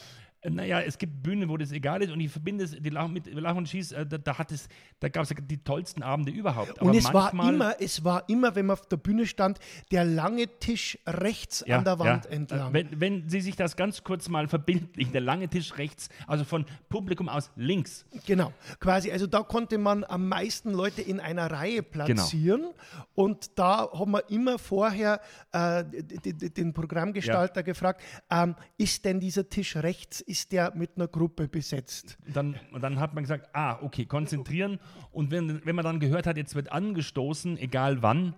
naja, 0.48 0.80
es 0.82 0.98
gibt 0.98 1.22
Bühnen, 1.22 1.50
wo 1.50 1.58
das 1.58 1.72
egal 1.72 2.02
ist 2.02 2.12
und 2.12 2.20
ich 2.20 2.32
verbinde 2.32 2.64
es, 2.64 2.72
die 2.72 2.90
Lach, 2.90 3.08
mit 3.08 3.34
Lach 3.34 3.56
und 3.56 3.68
Schieß, 3.68 3.92
äh, 3.92 4.06
da, 4.06 4.18
da, 4.18 4.38
hat 4.38 4.52
es, 4.52 4.70
da 5.00 5.10
gab 5.10 5.24
es 5.24 5.34
die 5.38 5.58
tollsten 5.58 6.02
Abende 6.02 6.32
überhaupt. 6.32 6.80
Und 6.80 6.90
Aber 6.90 6.98
es 6.98 7.14
war 7.14 7.34
immer, 7.34 7.76
es 7.80 8.04
war 8.04 8.28
immer, 8.30 8.56
wenn 8.56 8.68
man 8.68 8.78
auf 8.78 8.88
der 8.88 8.98
Bühne 8.98 9.26
stand, 9.26 9.60
der 9.92 10.06
lange 10.06 10.48
Tisch 10.60 10.98
rechts 11.06 11.64
an 11.64 11.84
der 11.84 12.00
Wand 12.00 12.26
ja. 12.26 12.32
entlang. 12.32 12.70
Äh, 12.70 12.74
Wenn, 12.74 13.02
wenn 13.02 13.30
Sie 13.30 13.42
sich 13.42 13.56
das 13.56 13.76
ganz 13.76 14.04
kurz 14.04 14.30
mal 14.30 14.48
verbildlichen, 14.48 15.12
der 15.12 15.22
lange 15.22 15.50
Tisch 15.50 15.78
rechts, 15.78 16.10
also 16.28 16.46
von 16.46 16.66
Publikum 16.88 17.28
aus 17.28 17.52
links. 17.56 18.06
Genau, 18.26 18.54
quasi. 18.80 19.12
Also 19.12 19.28
da 19.28 19.44
konnte 19.44 19.78
man 19.78 20.04
am 20.06 20.28
meisten 20.30 20.72
Leute 20.72 21.02
in 21.02 21.20
einer 21.20 21.52
Reihe 21.52 21.84
Genau. 21.84 21.92
platzieren. 21.92 22.66
Und 23.16 23.58
da 23.58 23.90
haben 23.92 24.12
wir 24.12 24.30
immer 24.30 24.58
vorher 24.58 25.22
äh, 25.52 25.84
den 25.84 26.74
Programmgestalter 26.74 27.64
gefragt, 27.64 28.02
ähm, 28.30 28.56
ist 28.78 29.06
denn 29.06 29.20
dieser 29.20 29.50
Tisch 29.50 29.76
rechts 29.76 30.22
ist 30.30 30.52
der 30.52 30.74
mit 30.76 30.92
einer 30.96 31.08
Gruppe 31.08 31.48
besetzt. 31.48 32.18
Dann, 32.32 32.56
dann 32.80 33.00
hat 33.00 33.16
man 33.16 33.24
gesagt, 33.24 33.50
ah, 33.54 33.80
okay, 33.82 34.06
konzentrieren. 34.06 34.80
Und 35.12 35.32
wenn, 35.32 35.66
wenn 35.66 35.76
man 35.76 35.84
dann 35.84 36.00
gehört 36.00 36.28
hat, 36.28 36.38
jetzt 36.38 36.54
wird 36.54 36.72
angestoßen, 36.72 37.58
egal 37.58 38.04
wann, 38.04 38.36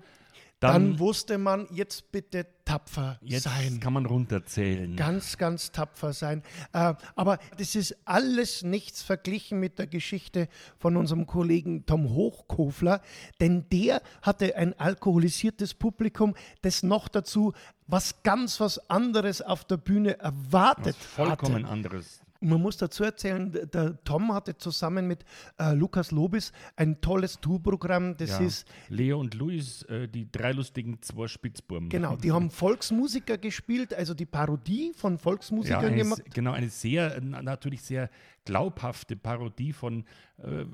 Dann, 0.62 0.92
dann, 0.92 1.00
wusste 1.00 1.40
man, 1.40 1.68
jetzt 1.72 2.12
bitte 2.12 2.46
tapfer 2.66 3.18
jetzt 3.24 3.46
sein. 3.46 3.80
kann 3.80 3.94
man 3.94 4.06
runterzählen. 4.06 4.96
Ganz, 4.96 5.40
ganz 5.40 5.72
tapfer 5.72 6.14
sein. 6.14 6.44
Äh, 6.72 6.94
aber 7.16 7.40
das 7.58 7.74
ist 7.74 7.98
alles 8.06 8.62
nichts 8.62 9.02
verglichen 9.02 9.60
mit 9.60 9.80
der 9.80 9.88
Geschichte 9.88 10.48
von 10.78 10.98
unserem 10.98 11.26
Kollegen 11.26 11.88
Tom 11.88 12.12
Hochkofler, 12.14 13.02
denn 13.40 13.66
der 13.72 14.04
hatte 14.22 14.56
ein 14.56 14.80
alkoholisiertes 14.80 15.74
Publikum, 15.74 16.36
das 16.62 16.84
noch 16.84 17.08
dazu 17.08 17.54
was 17.88 18.22
ganz 18.22 18.60
was 18.60 18.88
anderes 18.88 19.42
auf 19.42 19.66
der 19.66 19.78
Bühne 19.78 20.20
erwartet 20.20 20.96
Vollkommen 20.96 21.64
hatte. 21.64 21.74
anderes. 21.74 22.21
Man 22.44 22.60
muss 22.60 22.76
dazu 22.78 23.04
erzählen, 23.04 23.52
der 23.52 24.04
Tom 24.04 24.34
hatte 24.34 24.58
zusammen 24.58 25.08
mit 25.08 25.24
äh, 25.60 25.74
Lukas 25.74 26.10
Lobis 26.12 26.52
ein 26.76 27.00
tolles 27.00 27.40
Tourprogramm. 27.40 28.18
Das 28.18 28.32
Ja. 28.32 28.40
ist 28.40 28.68
Leo 28.90 29.20
und 29.20 29.36
Luis, 29.36 29.84
äh, 29.84 30.08
die 30.08 30.30
drei 30.32 30.52
lustigen 30.52 31.00
zwei 31.04 31.28
Spitzbuben. 31.28 31.90
Genau, 31.90 32.16
die 32.16 32.32
haben 32.32 32.50
Volksmusiker 32.50 33.38
gespielt, 33.38 33.94
also 33.94 34.16
die 34.16 34.26
Parodie 34.26 34.92
von 34.96 35.14
ja, 35.14 35.20
Volksmusikern 35.20 35.86
eine, 35.86 35.96
gemacht. 35.98 36.22
genau, 36.34 36.52
eine 36.54 36.70
sehr, 36.70 37.20
na- 37.22 37.44
natürlich 37.44 37.84
sehr 37.84 38.10
glaubhafte 38.46 39.16
Parodie 39.16 39.72
von 39.74 40.06
äh, 40.38 40.66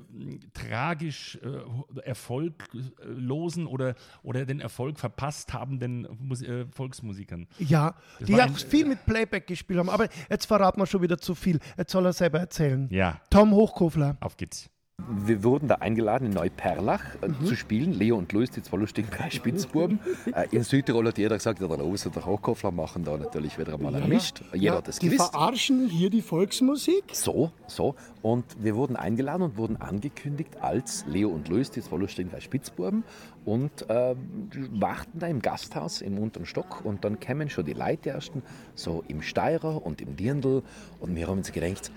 tragisch 0.54 1.38
äh, 1.42 2.00
erfolglosen 2.00 3.66
oder, 3.66 3.94
oder 4.22 4.46
den 4.46 4.60
Erfolg 4.60 4.98
verpasst 4.98 5.52
habenden 5.52 6.06
Mus 6.20 6.42
äh, 6.42 6.66
Volksmusikern. 6.70 7.46
Ja, 7.58 7.94
Das 8.18 8.26
die 8.28 8.34
auch 8.34 8.40
ein- 8.40 8.54
viel 8.54 8.86
mit 8.86 9.04
Playback 9.06 9.46
gespielt 9.46 9.78
haben. 9.78 9.90
Aber 9.90 10.08
jetzt 10.30 10.46
verraten 10.46 10.80
wir 10.80 10.86
schon 10.86 11.02
wieder 11.02 11.18
zu 11.18 11.34
viel. 11.34 11.58
Jetzt 11.76 11.92
soll 11.92 12.06
er 12.06 12.12
selber 12.12 12.38
erzählen. 12.40 12.88
Ja, 12.90 13.20
Tom 13.30 13.52
Hochkofler. 13.52 14.16
auf 14.20 14.36
geht's. 14.36 14.70
Wir 15.06 15.44
wurden 15.44 15.68
da 15.68 15.76
eingeladen 15.76 16.26
in 16.26 16.32
Neuperlach 16.32 17.02
äh, 17.22 17.28
Mhm. 17.28 17.46
zu 17.46 17.54
spielen. 17.56 17.92
Leo 17.92 18.16
und 18.18 18.32
Luis, 18.32 18.50
die 18.50 18.62
zwei 18.62 18.76
lustigen 18.78 19.08
drei 19.10 19.30
Spitzbuben. 19.30 20.00
äh, 20.34 20.48
in 20.50 20.64
Südtirol 20.64 21.06
hat 21.06 21.18
jeder 21.18 21.36
gesagt, 21.36 21.60
ja, 21.60 21.68
der 21.68 21.78
Los 21.78 22.04
und 22.04 22.16
der 22.16 22.26
Hochkofler 22.26 22.72
machen 22.72 23.04
da 23.04 23.16
natürlich 23.16 23.58
wieder 23.58 23.74
einmal 23.74 23.94
einen 23.94 24.08
Mist. 24.08 24.42
Jeder 24.52 24.76
hat 24.78 24.88
das 24.88 24.98
die 24.98 25.08
gewusst. 25.08 25.30
verarschen 25.30 25.88
hier 25.88 26.10
die 26.10 26.20
Volksmusik. 26.20 27.04
So, 27.12 27.52
so. 27.68 27.94
Und 28.22 28.44
wir 28.58 28.74
wurden 28.74 28.96
eingeladen 28.96 29.42
und 29.42 29.56
wurden 29.56 29.76
angekündigt 29.76 30.60
als 30.60 31.06
Leo 31.06 31.28
und 31.30 31.48
Luis, 31.48 31.70
die 31.70 31.80
zwei 31.80 31.96
lustigen 31.96 32.30
drei 32.30 32.40
Spitzbuben. 32.40 33.04
Und 33.44 33.88
äh, 33.88 34.14
die 34.52 34.80
warten 34.80 35.20
da 35.20 35.28
im 35.28 35.40
Gasthaus 35.40 36.02
im 36.02 36.18
unteren 36.18 36.44
Stock. 36.44 36.84
Und 36.84 37.04
dann 37.04 37.20
kämen 37.20 37.48
schon 37.48 37.64
die 37.64 37.72
Leute 37.72 38.10
ersten, 38.10 38.42
so 38.74 39.04
im 39.08 39.22
Steirer 39.22 39.86
und 39.86 40.02
im 40.02 40.16
Dirndl. 40.16 40.62
Und 41.00 41.14
wir 41.14 41.28
haben 41.28 41.38
uns 41.38 41.52
gedacht, 41.52 41.90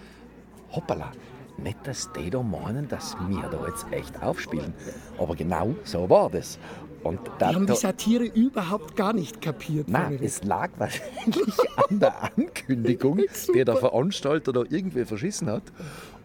hoppala, 0.71 1.11
nicht, 1.57 1.77
dass 1.85 2.11
die 2.13 2.29
da 2.29 2.41
meinen, 2.41 2.87
dass 2.87 3.15
wir 3.27 3.49
da 3.49 3.67
jetzt 3.67 3.85
echt 3.91 4.21
aufspielen. 4.21 4.73
Aber 5.17 5.35
genau 5.35 5.75
so 5.83 6.09
war 6.09 6.29
das. 6.29 6.57
Und 7.03 7.19
da, 7.39 7.49
Die 7.49 7.55
haben 7.55 7.65
die 7.65 7.75
Satire 7.75 8.25
überhaupt 8.25 8.95
gar 8.95 9.13
nicht 9.13 9.41
kapiert. 9.41 9.89
Nein, 9.89 10.19
es 10.21 10.43
lag 10.43 10.69
wahrscheinlich 10.77 11.55
an 11.89 11.99
der 11.99 12.23
Ankündigung, 12.23 13.21
die 13.55 13.65
der 13.65 13.75
Veranstalter 13.75 14.53
da 14.53 14.63
irgendwie 14.69 15.05
verschissen 15.05 15.49
hat. 15.49 15.63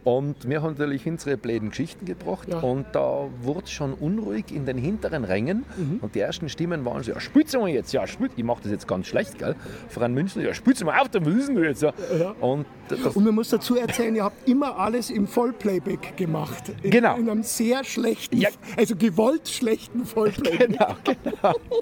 Und 0.06 0.48
wir 0.48 0.62
haben 0.62 0.75
natürlich 0.75 1.04
unsere 1.04 1.36
bläden 1.36 1.70
Geschichten 1.70 2.06
gebracht 2.06 2.46
Ja. 2.48 2.60
und 2.60 2.86
da 2.92 3.25
wurde 3.42 3.62
es 3.64 3.72
schon 3.72 3.92
unruhig 3.92 4.44
in 4.54 4.64
den 4.64 4.78
hinteren 4.78 5.25
Rängen 5.25 5.64
und 6.00 6.14
die 6.14 6.20
ersten 6.20 6.48
Stimmen 6.48 6.84
waren 6.84 7.02
so, 7.02 7.10
ja 7.10 7.18
spitze 7.18 7.58
mal 7.58 7.68
jetzt, 7.68 7.92
ja 7.92 8.06
spitze, 8.06 8.34
ich 8.36 8.44
mache 8.44 8.62
das 8.62 8.70
jetzt 8.70 8.86
ganz 8.86 9.08
schlecht, 9.08 9.36
gell, 9.36 9.56
einen 10.00 10.14
Münchner, 10.14 10.42
ja 10.44 10.54
spitze 10.54 10.84
mal 10.84 11.00
auf, 11.00 11.08
dann 11.08 11.26
wissen 11.26 11.56
wir 11.56 11.70
jetzt. 11.70 11.82
Ja. 11.82 11.92
Und 12.40 12.66
das, 12.88 13.16
Und 13.16 13.25
man 13.25 13.34
muss 13.34 13.48
dazu 13.48 13.75
erzählen, 13.76 14.14
ihr 14.14 14.22
habt 14.22 14.48
immer 14.48 14.78
alles 14.78 15.10
im 15.10 15.26
Vollplayback 15.26 16.16
gemacht. 16.16 16.62
In, 16.84 16.90
Genau. 16.92 17.16
In 17.16 17.28
einem 17.28 17.42
sehr 17.42 17.82
schlechten, 17.82 18.36
Ja. 18.38 18.50
also 18.76 18.94
gewollt 18.94 19.48
schlechten 19.48 20.04
Vollplayback. 20.06 20.68
Genau, 20.68 20.94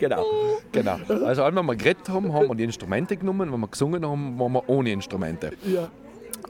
genau, 0.00 0.25
genau, 0.73 0.97
genau. 1.07 1.25
Also 1.26 1.43
wenn 1.43 1.54
wir 1.66 1.76
geredet 1.76 2.09
haben, 2.09 2.33
haben 2.33 2.49
wir 2.49 2.54
die 2.54 2.64
Instrumente 2.64 3.19
genommen, 3.19 3.52
wenn 3.52 3.61
wir 3.61 3.69
gesungen 3.69 4.07
haben, 4.09 4.38
waren 4.38 4.52
wir 4.52 4.66
ohne 4.71 4.93
Instrumente. 4.93 5.52
Ja. 5.66 5.90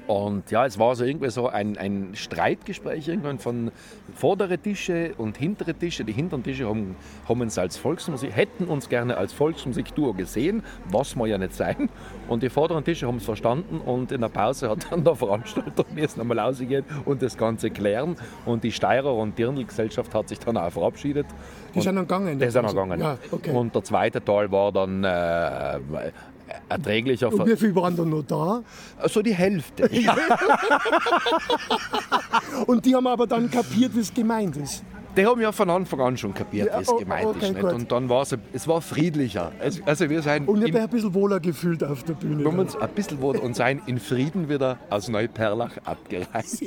Und 0.07 0.51
ja, 0.51 0.67
es 0.67 0.79
war 0.79 0.95
so 0.95 1.05
irgendwie 1.05 1.31
so 1.31 1.49
ein, 1.49 1.79
ein 1.79 2.11
Streitgespräch 2.15 3.09
irgendwann 3.09 3.39
von 3.39 3.71
vordere 4.15 4.59
Tische 4.59 5.15
und 5.17 5.39
hintere 5.39 5.73
Tische. 5.75 6.05
Die 6.05 6.13
hinteren 6.13 6.43
Tische 6.43 6.69
haben, 6.69 6.97
haben 7.27 7.41
uns 7.41 7.59
als 7.59 7.79
Volksmusik, 7.79 8.35
hätten 8.35 8.65
uns 8.65 8.89
gerne 8.89 9.17
als 9.17 9.33
Volksmusikduo 9.33 10.13
gesehen, 10.13 10.63
was 10.91 11.17
wir 11.17 11.27
ja 11.27 11.39
nicht 11.39 11.55
sein. 11.55 11.89
Und 12.29 12.43
die 12.43 12.51
vorderen 12.51 12.85
Tische 12.85 13.07
haben 13.07 13.17
es 13.17 13.25
verstanden 13.25 13.79
und 13.79 14.13
in 14.13 14.21
der 14.21 14.29
Pause 14.29 14.69
hat 14.69 14.91
dann 14.91 15.05
der 15.05 15.15
Veranstalter 15.15 15.85
müssen 15.95 16.21
einmal 16.21 16.39
rausgehen 16.39 16.85
und 17.07 17.23
das 17.23 17.37
Ganze 17.39 17.71
klären. 17.71 18.17
Und 18.45 18.63
die 18.63 18.73
Steirer 18.73 19.15
und 19.15 19.39
Dirndl-Gesellschaft 19.39 20.15
hat 20.15 20.29
sich 20.29 20.39
dann 20.39 20.59
auch 20.59 20.71
verabschiedet. 20.71 21.27
Die 21.75 21.81
sind 21.81 21.97
dann 21.97 22.05
gegangen. 22.05 22.39
Die 22.39 22.51
sind 22.51 22.63
noch 22.63 22.71
gegangen. 22.71 23.01
Ja, 23.01 23.19
okay. 23.31 23.53
Und 23.53 23.75
der 23.75 23.83
zweite 23.83 24.23
Teil 24.23 24.51
war 24.53 24.71
dann 24.71 25.03
äh, 25.03 26.11
erträglicher. 26.69 27.33
Und 27.33 27.47
wie 27.47 27.57
viel 27.57 27.75
waren 27.75 27.97
dann 27.97 28.11
noch 28.11 28.23
da? 28.23 28.63
so 29.07 29.23
die 29.23 29.35
Hälfte. 29.35 29.89
Und 32.67 32.85
die 32.85 32.95
haben 32.95 33.07
aber 33.07 33.27
dann 33.27 33.51
kapiert, 33.51 33.95
wie 33.95 34.01
es 34.01 34.13
gemeint 34.13 34.57
ist. 34.57 34.85
Die 35.17 35.25
haben 35.25 35.41
ja 35.41 35.53
von 35.53 35.71
Anfang 35.71 36.01
an 36.01 36.17
schon 36.17 36.35
kapiert, 36.35 36.69
Ja, 36.69 36.79
wie 36.79 36.83
es 36.83 36.89
oh, 36.89 36.97
gemeint 36.97 37.27
okay, 37.27 37.47
ist. 37.47 37.55
Nicht? 37.55 37.65
Und 37.65 37.93
dann 37.93 38.09
war 38.09 38.23
es, 38.23 38.37
es 38.53 38.67
war 38.67 38.81
friedlicher. 38.81 39.53
Es, 39.61 39.81
also 39.87 40.11
wir 40.11 40.23
sind 40.23 40.49
Und 40.49 40.63
habt 40.63 40.75
euch 40.75 40.81
ein 40.81 40.89
bisschen 40.89 41.15
wohler 41.15 41.39
gefühlt 41.39 41.85
auf 41.85 42.03
der 42.03 42.15
Bühne. 42.15 42.41
wir 42.41 42.51
haben 42.51 42.59
uns 42.59 42.75
ein 42.75 42.89
bisschen 42.91 43.21
wohl 43.21 43.37
und 43.37 43.55
sein 43.55 43.81
in 43.87 44.01
Frieden 44.01 44.49
wieder 44.49 44.79
aus 44.91 45.09
Neuperlach 45.09 45.77
abgereist. 45.85 46.65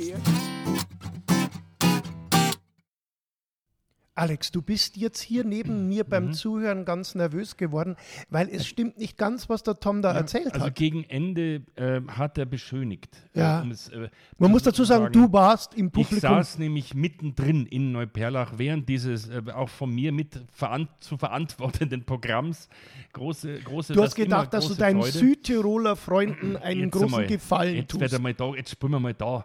Alex, 4.18 4.50
du 4.50 4.62
bist 4.62 4.96
jetzt 4.96 5.20
hier 5.20 5.44
neben 5.44 5.86
mir 5.88 6.04
Mhm. 6.04 6.08
beim 6.10 6.32
Zuhören 6.32 6.84
ganz 6.84 7.14
nervös 7.14 7.56
geworden, 7.56 7.94
weil 8.30 8.48
es 8.48 8.66
stimmt 8.66 8.98
nicht 8.98 9.16
ganz, 9.16 9.48
was 9.48 9.62
der 9.62 9.76
Tom 9.78 10.02
da 10.02 10.12
erzählt 10.12 10.52
Also 10.54 10.66
hat. 10.66 10.74
gegen 10.74 11.04
Ende 11.04 11.62
äh, 11.76 12.00
hat 12.08 12.36
er 12.36 12.44
beschönigt. 12.46 13.16
Ja. 13.34 13.60
Äh, 13.60 13.62
um 13.62 13.70
es, 13.70 13.88
äh, 13.90 14.08
Man 14.38 14.50
muss 14.50 14.64
dazu 14.64 14.82
sagen, 14.84 15.12
du 15.12 15.32
warst 15.32 15.74
im 15.74 15.86
Ich 15.86 15.92
Publikum. 15.92 16.18
saß 16.18 16.58
nämlich 16.58 16.94
mittendrin 16.94 17.64
in 17.66 17.92
Neuperlach 17.92 18.54
während 18.56 18.88
dieses 18.88 19.28
äh, 19.28 19.40
auch 19.54 19.68
von 19.68 19.94
mir 19.94 20.10
mit 20.10 20.40
veran 20.52 20.88
zu 20.98 21.16
verantwortenden 21.16 22.04
Programms. 22.04 22.68
Große, 23.12 23.60
große. 23.60 23.92
Du 23.92 24.02
hast 24.02 24.16
gedacht, 24.16 24.52
dass 24.52 24.66
du 24.66 24.74
deinen 24.74 25.00
Freude. 25.00 25.12
Südtiroler 25.18 25.94
Freunden 25.94 26.56
einen 26.56 26.80
Jetzt 26.80 26.90
großen 26.92 27.06
einmal, 27.06 27.26
Gefallen 27.28 27.76
jetzt 27.76 27.90
tust. 27.92 28.12
Da, 28.40 28.54
jetzt 28.56 28.70
spielen 28.70 28.92
wir 28.92 29.00
mal 29.00 29.14
da. 29.14 29.44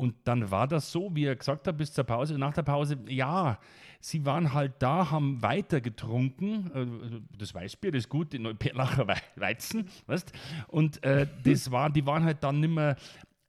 Und 0.00 0.14
dann 0.24 0.50
war 0.50 0.66
das 0.66 0.90
so, 0.90 1.14
wie 1.14 1.26
er 1.26 1.36
gesagt 1.36 1.66
hat, 1.68 1.76
bis 1.76 1.92
zur 1.92 2.04
Pause. 2.04 2.38
Nach 2.38 2.54
der 2.54 2.62
Pause, 2.62 2.96
ja, 3.06 3.58
sie 4.00 4.24
waren 4.24 4.54
halt 4.54 4.72
da, 4.78 5.10
haben 5.10 5.42
weiter 5.42 5.82
getrunken. 5.82 6.70
Äh, 6.74 7.20
Das 7.36 7.54
Weißbier, 7.54 7.90
das 7.92 8.04
ist 8.04 8.08
gut, 8.08 8.32
den 8.32 8.42
Neuperlacher 8.42 9.06
Wei- 9.06 9.20
Weizen, 9.36 9.88
weißt 10.06 10.32
Und 10.68 11.04
äh, 11.04 11.26
das 11.44 11.70
war, 11.70 11.90
die 11.90 12.06
waren 12.06 12.24
halt 12.24 12.42
dann 12.42 12.60
nimmer. 12.60 12.96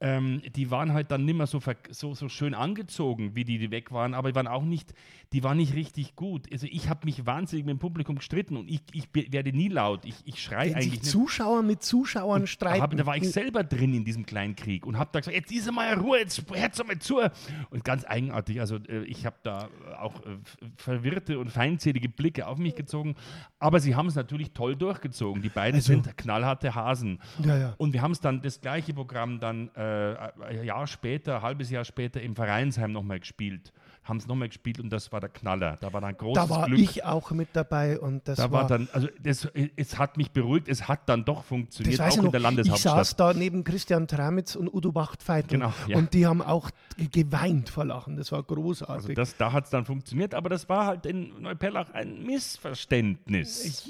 Ähm, 0.04 0.42
die 0.56 0.72
waren 0.72 0.94
halt 0.94 1.12
dann 1.12 1.26
nicht 1.26 1.36
mehr 1.38 1.46
so, 1.46 1.60
so, 1.92 2.16
so 2.16 2.28
schön 2.28 2.56
angezogen, 2.56 3.36
wie 3.36 3.44
die, 3.44 3.60
die 3.60 3.70
weg 3.70 3.92
waren, 3.92 4.16
aber 4.16 4.32
die 4.32 4.36
waren 4.36 4.48
auch 4.48 4.64
nicht, 4.64 4.96
die 5.32 5.44
waren 5.44 5.58
nicht 5.58 5.76
richtig 5.76 6.16
gut. 6.16 6.52
Also 6.52 6.66
ich 6.70 6.90
habe 6.90 7.02
mich 7.06 7.28
wahnsinnig 7.28 7.66
mit 7.68 7.74
dem 7.74 7.80
Publikum 7.80 8.16
gestritten 8.16 8.58
und 8.58 8.68
ich, 8.68 8.82
ich 8.94 9.08
werde 9.32 9.54
nie 9.54 9.68
laut. 9.68 10.04
Ich, 10.06 10.16
ich 10.26 10.42
schreie 10.42 10.76
eigentlich 10.76 11.02
sich. 11.02 11.04
Zuschauer 11.04 11.62
mit 11.62 11.84
Zuschauern 11.84 12.48
streiten. 12.48 12.82
Hab, 12.82 12.98
da 12.98 13.06
war 13.06 13.16
ich 13.16 13.30
selber 13.30 13.64
drin 13.64 13.94
in 13.94 14.04
diesem 14.04 14.26
kleinen 14.26 14.56
Krieg 14.56 14.88
und 14.88 14.98
habe 14.98 15.12
da 15.14 15.20
gesagt, 15.20 15.38
jetzt 15.38 15.52
ist 15.52 15.72
mal 15.72 15.94
Ruhe, 15.94 16.18
jetzt 16.18 16.44
hört 16.52 16.88
mal 16.88 16.98
zu. 16.98 17.20
Und 17.70 17.84
ganz 17.84 18.04
eigenartig, 18.04 18.60
also 18.60 18.78
äh, 18.78 19.04
ich 19.04 19.28
habe 19.28 19.36
da 19.44 19.70
auch 20.00 20.16
äh, 20.26 20.38
verwirrte 20.78 21.38
und 21.38 21.52
feindselige 21.52 22.10
Blicke 22.10 22.48
auf 22.48 22.58
mich 22.58 22.74
gezogen, 22.74 23.16
aber 23.60 23.80
sie 23.80 23.96
haben 23.96 24.08
es 24.08 24.16
natürlich 24.16 24.52
toll 24.54 24.76
durchgezogen. 24.76 25.44
Die 25.44 25.50
beiden 25.50 25.76
Also- 25.76 25.94
sind 25.94 26.18
knallharte 26.18 26.74
Hasen. 26.74 27.20
Ja, 27.46 27.56
ja. 27.56 27.74
Und 27.78 27.94
wir 27.94 28.02
haben 28.02 28.14
es 28.14 28.20
dann, 28.20 28.42
das 28.42 28.62
gleiche 28.62 28.96
Programm 28.96 29.40
dann 29.40 29.70
äh, 29.76 29.91
ein 30.42 30.64
Jahr 30.66 30.88
später, 30.88 31.38
ein 31.38 31.42
halbes 31.42 31.70
Jahr 31.70 31.86
später 31.86 32.22
im 32.22 32.36
Vereinsheim 32.36 32.92
nochmal 32.92 33.20
gespielt. 33.20 33.72
Haben 34.04 34.18
es 34.18 34.26
nochmal 34.26 34.48
gespielt 34.48 34.80
und 34.80 34.90
das 34.90 35.12
war 35.12 35.20
der 35.20 35.30
Knaller. 35.30 35.78
Da 35.80 35.94
war 35.94 36.02
dann 36.02 36.18
großes 36.18 36.44
da 36.44 36.50
war 36.50 36.66
Glück. 36.66 36.80
ich 36.80 37.04
auch 37.04 37.30
mit 37.32 37.50
dabei 37.54 38.00
und 38.00 38.28
das 38.28 38.38
da 38.38 38.52
war, 38.52 38.62
war 38.64 38.68
dann, 38.68 38.90
also 38.94 39.08
das, 39.22 39.48
es 39.76 39.98
hat 40.00 40.18
mich 40.18 40.32
beruhigt, 40.32 40.68
es 40.70 40.88
hat 40.88 41.08
dann 41.08 41.24
doch 41.24 41.44
funktioniert, 41.44 42.02
auch 42.02 42.08
ich 42.08 42.18
in 42.18 42.24
noch, 42.24 42.32
der 42.32 42.40
ich 42.40 42.44
Landeshauptstadt. 42.44 42.96
saß 42.98 43.16
da 43.16 43.34
neben 43.36 43.64
Christian 43.64 44.08
Tramitz 44.08 44.56
und 44.56 44.74
Udo 44.74 44.96
Wachtfeitel 44.96 45.60
Genau, 45.60 45.72
ja. 45.88 45.98
und 45.98 46.16
die 46.16 46.26
haben 46.26 46.42
auch 46.42 46.72
ge- 46.98 47.10
geweint 47.10 47.70
vor 47.70 47.86
Lachen, 47.86 48.18
das 48.18 48.32
war 48.32 48.42
großartig. 48.42 48.96
Also 48.96 49.14
das, 49.14 49.38
da 49.38 49.52
hat 49.52 49.66
es 49.66 49.70
dann 49.70 49.86
funktioniert, 49.86 50.34
aber 50.34 50.50
das 50.50 50.68
war 50.68 50.88
halt 50.88 51.06
in 51.06 51.40
Neupellach 51.40 51.92
ein 51.94 52.24
Missverständnis. 52.24 53.88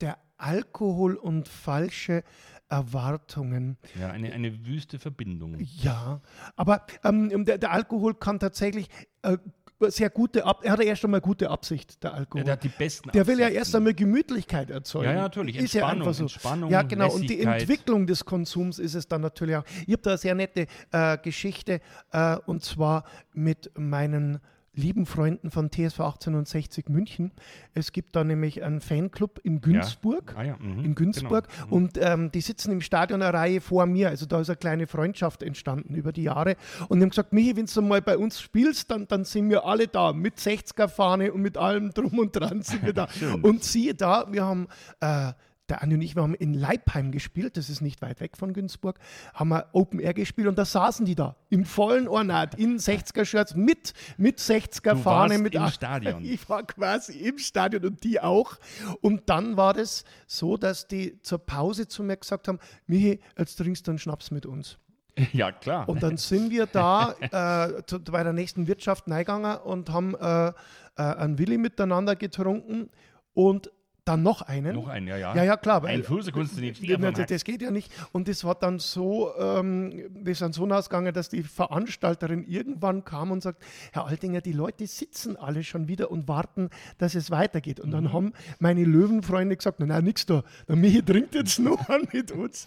der 0.00 0.18
Alkohol 0.38 1.14
und 1.16 1.46
falsche 1.48 2.24
Erwartungen. 2.74 3.78
Ja, 3.98 4.10
eine, 4.10 4.32
eine 4.32 4.66
wüste 4.66 4.98
Verbindung. 4.98 5.56
Ja, 5.58 6.20
aber 6.56 6.84
ähm, 7.04 7.44
der, 7.44 7.58
der 7.58 7.72
Alkohol 7.72 8.14
kann 8.14 8.38
tatsächlich 8.38 8.88
äh, 9.22 9.38
sehr 9.80 10.10
gute 10.10 10.44
Ab 10.44 10.60
er 10.62 10.72
hat 10.72 10.78
ja 10.80 10.86
erst 10.86 11.04
einmal 11.04 11.20
gute 11.20 11.50
Absicht, 11.50 12.02
der 12.02 12.14
Alkohol. 12.14 12.40
Ja, 12.40 12.44
der 12.44 12.52
hat 12.54 12.64
die 12.64 12.68
besten 12.68 13.10
Der 13.12 13.26
will 13.26 13.38
ja 13.38 13.48
erst 13.48 13.74
einmal 13.74 13.94
Gemütlichkeit 13.94 14.70
erzeugen. 14.70 15.06
Ja, 15.06 15.12
ja, 15.12 15.22
natürlich. 15.22 15.56
Ist 15.56 15.74
ja 15.74 15.82
Entspannung, 15.82 16.08
einfach 16.08 16.14
so. 16.14 16.24
Entspannung, 16.24 16.70
ja, 16.70 16.82
genau. 16.82 17.12
Und 17.12 17.28
die. 17.28 17.40
Entwicklung 17.40 18.06
des 18.06 18.24
Konsums 18.24 18.78
ist 18.78 18.94
es 18.94 19.06
dann 19.06 19.20
natürlich 19.20 19.56
auch. 19.56 19.64
Ich 19.86 19.92
habe 19.92 20.02
da 20.02 20.10
eine 20.10 20.18
sehr 20.18 20.34
nette 20.34 20.66
äh, 20.90 21.18
Geschichte 21.18 21.80
äh, 22.12 22.36
und 22.46 22.64
zwar 22.64 23.04
mit 23.32 23.70
meinen 23.76 24.40
lieben 24.74 25.06
Freunden 25.06 25.50
von 25.50 25.70
TSV 25.70 26.00
1860 26.00 26.88
München. 26.88 27.32
Es 27.74 27.92
gibt 27.92 28.16
da 28.16 28.24
nämlich 28.24 28.62
einen 28.62 28.80
Fanclub 28.80 29.40
in 29.42 29.60
Günzburg. 29.60 30.34
Ah 30.36 30.42
ja, 30.42 30.56
mhm, 30.58 30.84
In 30.84 30.94
Günzburg. 30.94 31.48
genau. 31.48 31.74
Und 31.76 31.98
ähm, 32.00 32.30
die 32.32 32.40
sitzen 32.40 32.72
im 32.72 32.80
Stadion 32.80 33.22
eine 33.22 33.32
Reihe 33.32 33.60
vor 33.60 33.86
mir. 33.86 34.08
Also 34.08 34.26
da 34.26 34.40
ist 34.40 34.50
eine 34.50 34.56
kleine 34.56 34.86
Freundschaft 34.86 35.42
entstanden 35.42 35.94
über 35.94 36.12
die 36.12 36.24
Jahre. 36.24 36.56
Und 36.88 36.98
die 36.98 37.02
haben 37.02 37.10
gesagt, 37.10 37.32
Michi, 37.32 37.56
wenn 37.56 37.66
du 37.66 37.82
mal 37.82 38.02
bei 38.02 38.18
uns 38.18 38.40
spielst, 38.40 38.90
dann, 38.90 39.06
dann 39.08 39.24
sind 39.24 39.50
wir 39.50 39.64
alle 39.64 39.88
da. 39.88 40.12
Mit 40.12 40.38
60er-Fahne 40.38 41.32
und 41.32 41.42
mit 41.42 41.56
allem 41.56 41.90
drum 41.90 42.18
und 42.18 42.32
dran 42.32 42.62
sind 42.62 42.84
wir 42.84 42.92
da. 42.94 43.08
und 43.42 43.64
siehe 43.64 43.94
da, 43.94 44.26
wir 44.30 44.44
haben... 44.44 44.68
Äh, 45.00 45.32
der 45.68 45.82
Andi 45.82 45.96
und 45.96 46.02
ich, 46.02 46.14
wir 46.14 46.22
haben 46.22 46.34
in 46.34 46.54
Leipheim 46.54 47.10
gespielt, 47.10 47.56
das 47.56 47.70
ist 47.70 47.80
nicht 47.80 48.02
weit 48.02 48.20
weg 48.20 48.36
von 48.36 48.52
Günzburg, 48.52 48.98
haben 49.32 49.48
wir 49.48 49.68
Open 49.72 49.98
Air 49.98 50.14
gespielt 50.14 50.46
und 50.46 50.58
da 50.58 50.64
saßen 50.64 51.06
die 51.06 51.14
da 51.14 51.36
im 51.48 51.64
vollen 51.64 52.08
Ornat 52.08 52.54
in 52.56 52.78
60er-Shirts 52.78 53.54
mit, 53.54 53.94
mit 54.16 54.38
60er-Fahne. 54.38 55.34
warst 55.34 55.42
mit 55.42 55.54
im 55.54 55.68
Stadion. 55.68 56.24
Ich 56.34 56.48
war 56.48 56.64
quasi 56.64 57.18
im 57.18 57.38
Stadion 57.38 57.84
und 57.84 58.04
die 58.04 58.20
auch. 58.20 58.56
Und 59.00 59.28
dann 59.30 59.56
war 59.56 59.72
das 59.72 60.04
so, 60.26 60.56
dass 60.56 60.88
die 60.88 61.20
zur 61.22 61.38
Pause 61.38 61.86
zu 61.86 62.02
mir 62.02 62.16
gesagt 62.16 62.48
haben, 62.48 62.58
Michi, 62.86 63.20
jetzt 63.38 63.56
trinkst 63.56 63.86
du 63.86 63.92
einen 63.92 63.98
Schnaps 63.98 64.30
mit 64.30 64.46
uns. 64.46 64.78
Ja, 65.32 65.52
klar. 65.52 65.88
Und 65.88 66.02
dann 66.02 66.16
sind 66.16 66.50
wir 66.50 66.66
da 66.66 67.14
äh, 67.20 67.82
zu, 67.86 68.02
bei 68.02 68.22
der 68.24 68.32
nächsten 68.32 68.66
Wirtschaft 68.66 69.08
reingegangen 69.08 69.58
und 69.58 69.90
haben 69.90 70.14
äh, 70.16 70.48
äh, 70.48 70.52
einen 70.96 71.38
Willi 71.38 71.58
miteinander 71.58 72.16
getrunken 72.16 72.90
und 73.32 73.70
dann 74.04 74.22
noch 74.22 74.42
einen. 74.42 74.74
Noch 74.76 74.88
ein, 74.88 75.06
ja, 75.06 75.16
ja. 75.16 75.34
Ja, 75.34 75.44
ja, 75.44 75.56
klar. 75.56 75.82
weil- 75.82 75.94
Ein 75.94 76.04
Fuß 76.04 76.30
kannst 76.32 76.56
du 76.56 76.60
nicht 76.60 76.78
ja, 76.82 76.96
stehen. 76.98 77.14
das, 77.14 77.26
das 77.26 77.44
geht 77.44 77.62
ja 77.62 77.70
nicht. 77.70 77.90
Und 78.12 78.28
das 78.28 78.44
war 78.44 78.54
dann 78.54 78.78
so, 78.78 79.32
ähm, 79.38 80.04
wir 80.14 80.34
sind 80.34 80.54
so 80.54 80.66
ausgegangen, 80.68 81.14
dass 81.14 81.28
die 81.30 81.42
Veranstalterin 81.42 82.44
irgendwann 82.44 83.04
kam 83.04 83.30
und 83.30 83.42
sagt, 83.42 83.62
Herr 83.92 84.06
Altinger, 84.06 84.40
die 84.42 84.52
Leute 84.52 84.86
sitzen 84.86 85.36
alle 85.36 85.64
schon 85.64 85.88
wieder 85.88 86.10
und 86.10 86.28
warten, 86.28 86.68
dass 86.98 87.14
es 87.14 87.30
weitergeht. 87.30 87.80
Und 87.80 87.88
Mhm. 87.88 87.92
dann 87.92 88.12
haben 88.12 88.32
meine 88.58 88.84
Löwenfreunde 88.84 89.56
gesagt, 89.56 89.80
na 89.80 90.00
nix 90.00 90.26
da, 90.26 90.42
der 90.68 90.76
Michi 90.76 91.02
trinkt 91.02 91.34
jetzt 91.34 91.58
noch 91.58 91.88
an 91.88 92.06
mit 92.12 92.30
uns. 92.32 92.66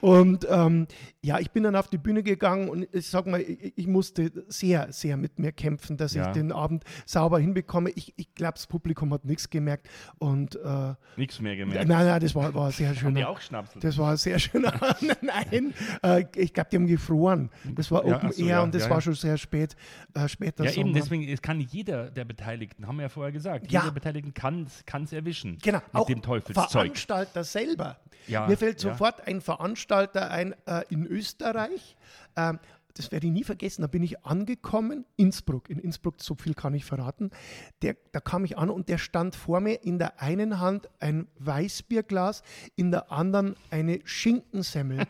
Und 0.00 0.46
ähm, 0.50 0.86
ja, 1.22 1.38
ich 1.38 1.50
bin 1.50 1.64
dann 1.64 1.76
auf 1.76 1.88
die 1.88 1.98
Bühne 1.98 2.22
gegangen 2.22 2.68
und 2.70 2.88
ich 2.92 3.08
sag 3.08 3.26
mal, 3.26 3.40
ich, 3.40 3.74
ich 3.76 3.86
musste 3.86 4.32
sehr, 4.48 4.92
sehr 4.92 5.16
mit 5.16 5.38
mir 5.38 5.52
kämpfen, 5.52 5.96
dass 5.96 6.14
Ja. 6.14 6.28
ich 6.28 6.32
den 6.32 6.52
Abend 6.52 6.84
sauber 7.04 7.38
hinbekomme. 7.38 7.90
Ich, 7.90 8.14
ich 8.16 8.34
glaube, 8.34 8.54
das 8.54 8.66
Publikum 8.66 9.12
hat 9.12 9.24
nichts 9.24 9.50
gemerkt. 9.50 9.88
Und 10.18 10.56
äh, 10.56 10.77
Nichts 11.16 11.40
mehr 11.40 11.52
Nein, 11.54 11.68
gemerkt. 11.70 11.88
nein, 11.88 12.20
das 12.20 12.34
war, 12.34 12.54
war 12.54 12.70
sehr 12.70 12.94
schön. 12.94 13.08
Haben 13.08 13.14
die 13.16 13.24
auch 13.24 13.40
Schnapsel? 13.40 13.80
Das 13.80 13.98
war 13.98 14.16
sehr 14.16 14.38
schön. 14.38 14.62
Nein, 15.20 15.74
äh, 16.02 16.24
ich 16.36 16.52
glaube, 16.52 16.68
die 16.70 16.76
haben 16.76 16.86
gefroren. 16.86 17.50
Das 17.74 17.90
war 17.90 18.06
Ja, 18.06 18.16
Open 18.16 18.32
so, 18.32 18.42
Air 18.42 18.48
ja, 18.48 18.62
und 18.62 18.74
das 18.74 18.84
ja, 18.84 18.90
war 18.90 19.00
schon 19.00 19.14
sehr 19.14 19.36
spät, 19.38 19.76
äh, 20.14 20.28
später 20.28 20.64
Ja, 20.64 20.70
Sommer. 20.70 20.86
eben, 20.86 20.94
deswegen 20.94 21.28
es 21.28 21.42
kann 21.42 21.60
jeder 21.60 22.10
der 22.10 22.24
Beteiligten, 22.24 22.86
haben 22.86 22.96
wir 22.96 23.02
ja 23.04 23.08
vorher 23.08 23.32
gesagt, 23.32 23.70
jeder 23.70 23.90
Beteiligten 23.90 24.34
kann 24.34 24.66
es 25.04 25.12
erwischen. 25.12 25.58
Genau, 25.62 25.78
mit 25.78 25.94
auch 25.94 26.06
dem 26.06 26.22
Teufelszeug. 26.22 26.70
Veranstalter 26.70 27.44
selber. 27.44 27.96
Mir 28.28 28.56
fällt 28.56 28.78
sofort 28.80 29.26
ein 29.26 29.40
Veranstalter 29.40 30.30
ein 30.30 30.54
äh, 30.66 30.82
in 30.90 31.06
Österreich. 31.06 31.96
Ähm, 32.36 32.58
das 32.94 33.12
werde 33.12 33.26
ich 33.26 33.32
nie 33.32 33.44
vergessen. 33.44 33.82
Da 33.82 33.88
bin 33.88 34.02
ich 34.02 34.24
angekommen, 34.24 35.04
Innsbruck. 35.16 35.70
In 35.70 35.78
Innsbruck, 35.78 36.16
so 36.20 36.34
viel 36.34 36.54
kann 36.54 36.74
ich 36.74 36.84
verraten. 36.84 37.30
Der, 37.82 37.96
da 38.12 38.20
kam 38.20 38.44
ich 38.44 38.58
an 38.58 38.70
und 38.70 38.88
der 38.88 38.98
stand 38.98 39.36
vor 39.36 39.60
mir 39.60 39.84
in 39.84 39.98
der 39.98 40.20
einen 40.20 40.60
Hand 40.60 40.88
ein 40.98 41.28
Weißbierglas, 41.38 42.42
in 42.76 42.90
der 42.90 43.12
anderen 43.12 43.56
eine 43.70 44.00
Schinkensemmel. 44.04 45.06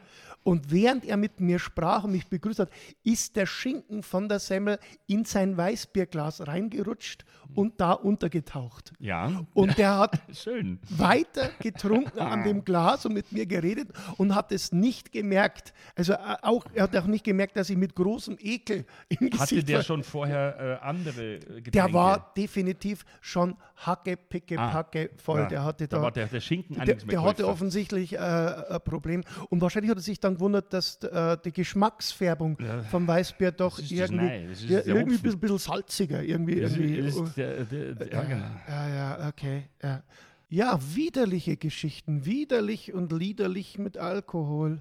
Und 0.49 0.71
während 0.71 1.05
er 1.05 1.17
mit 1.19 1.41
mir 1.41 1.59
sprach 1.59 2.05
und 2.05 2.13
mich 2.13 2.27
begrüßt 2.29 2.61
hat, 2.61 2.71
ist 3.05 3.37
der 3.37 3.45
Schinken 3.45 4.03
von 4.03 4.29
der 4.31 4.39
Semmel 4.39 4.79
in 5.07 5.25
sein 5.27 5.57
Weißbierglas 5.59 6.47
reingerutscht 6.47 7.25
und 7.55 7.81
da 7.81 7.93
untergetaucht. 7.93 8.93
Ja, 8.99 9.45
Und 9.55 9.77
der 9.79 9.99
hat 9.99 10.21
schön. 10.33 10.79
weiter 10.89 11.51
getrunken 11.61 12.19
an 12.19 12.45
dem 12.45 12.65
Glas 12.65 13.05
und 13.07 13.13
mit 13.15 13.31
mir 13.33 13.47
geredet 13.47 13.89
und 14.17 14.35
hat 14.35 14.53
es 14.53 14.73
nicht 14.73 15.13
gemerkt. 15.13 15.73
Also 15.95 16.15
äh, 16.15 16.37
auch, 16.43 16.65
er 16.73 16.85
hat 16.85 16.97
auch 16.97 17.07
nicht 17.07 17.25
gemerkt, 17.25 17.57
dass 17.57 17.69
ich 17.71 17.77
mit 17.77 17.95
großem 17.95 18.37
Ekel 18.41 18.87
im 19.09 19.31
Gesicht 19.31 19.41
Hatte 19.41 19.65
der 19.65 19.77
war. 19.79 19.83
schon 19.85 20.03
vorher 20.03 20.81
äh, 20.83 20.87
andere 20.87 21.35
äh, 21.35 21.39
Getränke? 21.41 21.71
Der 21.73 21.93
war 21.93 22.33
definitiv 22.37 23.05
schon 23.21 23.57
hacke, 23.77 24.17
picke, 24.17 24.59
Ah, 24.59 24.71
packe 24.71 25.11
voll. 25.17 25.41
ja. 25.41 25.47
der 25.49 25.65
hatte 25.65 25.89
Da 25.89 25.97
da. 25.99 26.03
war 26.03 26.11
der, 26.13 26.27
der 26.27 26.41
Schinken 26.41 26.75
der, 26.85 26.95
der 26.97 27.23
hatte 27.23 27.47
offensichtlich 27.47 28.15
äh, 28.15 28.19
ein 28.19 28.81
Problem. 28.85 29.23
Und 29.51 29.61
wahrscheinlich 29.61 29.91
hat 29.91 29.99
er 29.99 30.03
sich 30.03 30.21
dann 30.21 30.38
gewundert, 30.39 30.73
dass 30.73 30.97
äh, 31.03 31.37
die 31.45 31.53
Geschmacksfärbung 31.53 32.57
vom 32.91 33.07
Weißbier 33.07 33.53
doch 33.53 33.79
irgendwie, 33.79 34.17
Nei, 34.17 34.47
das 34.49 34.63
ist 34.63 34.71
ja, 34.71 34.79
irgendwie 34.85 35.17
ein 35.17 35.23
bisschen, 35.23 35.41
bisschen 35.41 35.59
salziger. 35.59 36.23
Irgendwie, 36.23 36.61
Das 36.61 36.73
irgendwie, 36.77 36.95
ist, 36.97 37.17
ist 37.17 37.37
der, 37.37 37.65
der, 37.65 37.95
der, 37.95 38.13
ja, 38.13 38.23
genau. 38.23 38.45
ja, 38.69 38.89
ja, 38.89 39.29
okay. 39.29 39.65
Ja. 39.83 40.03
ja, 40.49 40.79
widerliche 40.95 41.57
Geschichten, 41.57 42.25
widerlich 42.25 42.95
und 42.95 43.13
liederlich 43.13 43.79
mit 43.79 43.99
Alkohol. 43.99 44.81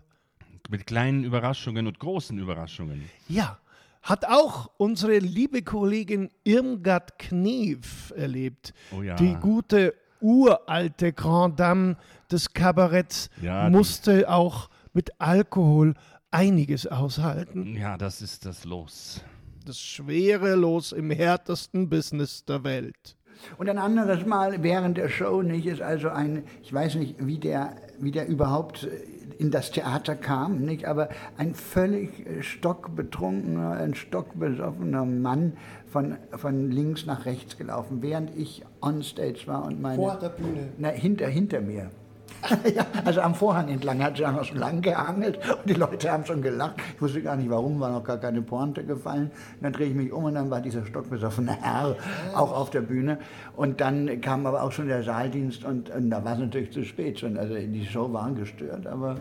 Mit 0.70 0.86
kleinen 0.86 1.24
Überraschungen 1.24 1.88
und 1.88 2.00
großen 2.00 2.38
Überraschungen. 2.38 3.10
Ja, 3.28 3.58
hat 4.04 4.26
auch 4.26 4.70
unsere 4.78 5.18
liebe 5.20 5.62
Kollegin 5.64 6.30
Irmgard 6.44 7.20
Knief 7.20 8.14
erlebt. 8.16 8.74
Oh 8.96 9.02
ja. 9.02 9.16
Die 9.16 9.36
gute 9.36 9.94
uralte 10.20 11.14
Grand 11.14 11.60
Dame 11.60 11.98
des 12.32 12.54
Kabaretts 12.54 13.30
Ja, 13.42 13.70
musste 13.70 14.30
auch 14.30 14.70
mit 14.94 15.12
Alkohol 15.20 15.94
einiges 16.32 16.88
aushalten. 16.88 17.76
Ja, 17.76 17.98
das 17.98 18.22
ist 18.22 18.46
das 18.46 18.66
Los. 18.66 19.22
Das 19.66 19.80
schwere 19.80 20.56
Los 20.56 20.92
im 20.92 21.12
härtesten 21.12 21.90
Business 21.90 22.46
der 22.46 22.64
Welt. 22.64 23.18
Und 23.58 23.70
ein 23.70 23.78
anderes 23.78 24.26
Mal 24.26 24.64
während 24.64 24.98
der 24.98 25.10
Show 25.10 25.42
nicht 25.42 25.66
ist 25.66 25.82
also 25.82 26.10
ein, 26.10 26.44
ich 26.64 26.74
weiß 26.74 26.96
nicht, 26.96 27.16
wie 27.26 27.38
der, 27.38 27.76
wie 28.00 28.12
der 28.12 28.28
überhaupt 28.28 28.84
äh, 28.84 28.90
in 29.38 29.52
das 29.52 29.72
Theater 29.72 30.16
kam, 30.16 30.62
nicht, 30.62 30.86
aber 30.86 31.10
ein 31.38 31.54
völlig 31.54 32.26
äh, 32.26 32.42
stockbetrunkener, 32.42 33.72
ein 33.72 33.94
stockbesoffener 33.94 35.06
Mann 35.06 35.54
von, 35.86 36.18
von 36.32 36.72
links 36.72 37.06
nach 37.06 37.26
rechts 37.26 37.58
gelaufen, 37.58 38.02
während 38.02 38.36
ich 38.36 38.64
on 38.82 39.04
stage 39.04 39.44
war 39.46 39.66
und 39.66 39.82
meine. 39.82 39.98
Vor 39.98 40.18
der 40.18 40.30
Bühne. 40.30 40.70
Na, 40.78 40.90
hinter, 40.90 41.28
hinter 41.28 41.62
mir. 41.62 41.92
ja, 42.76 42.86
also 43.04 43.22
am 43.22 43.36
Vorhang 43.36 43.70
entlang 43.70 44.04
hat 44.04 44.18
sich 44.18 44.26
einfach 44.26 44.46
schon 44.46 44.58
lang 44.58 44.82
gehangelt 44.82 45.38
und 45.38 45.70
die 45.70 45.74
Leute 45.74 46.12
haben 46.12 46.26
schon 46.26 46.42
gelacht. 46.42 46.76
Ich 46.96 47.02
wusste 47.02 47.22
gar 47.22 47.36
nicht 47.36 47.50
warum, 47.50 47.80
war 47.80 47.92
noch 47.92 48.04
gar 48.04 48.18
keine 48.18 48.42
Pointe 48.42 48.84
gefallen. 48.86 49.32
Und 49.56 49.64
dann 49.64 49.74
drehe 49.74 49.88
ich 49.88 49.96
mich 49.96 50.12
um 50.12 50.26
und 50.26 50.36
dann 50.36 50.50
war 50.50 50.62
dieser 50.62 50.86
stockbesoffene 50.86 51.58
Herr 51.62 51.96
auch 52.36 52.54
auf 52.54 52.70
der 52.70 52.82
Bühne. 52.82 53.20
Und 53.56 53.82
dann 53.82 54.22
kam 54.22 54.46
aber 54.46 54.64
auch 54.64 54.72
schon 54.72 54.88
der 54.88 55.04
Saaldienst 55.04 55.64
und, 55.64 55.90
und 55.90 56.10
da 56.10 56.24
war 56.24 56.34
es 56.34 56.40
natürlich 56.40 56.72
zu 56.72 56.84
spät 56.84 57.20
schon. 57.20 57.38
Also 57.38 57.56
die 57.56 57.86
Show 57.86 58.12
war 58.14 58.32
gestört, 58.32 58.88
aber 58.88 59.18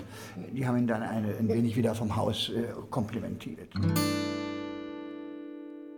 die 0.52 0.66
haben 0.66 0.78
ihn 0.78 0.86
dann 0.86 1.02
eine, 1.02 1.28
ein 1.38 1.48
wenig 1.48 1.76
wieder 1.76 1.94
vom 1.94 2.14
Haus 2.14 2.50
äh, 2.50 2.64
komplimentiert. 2.90 3.72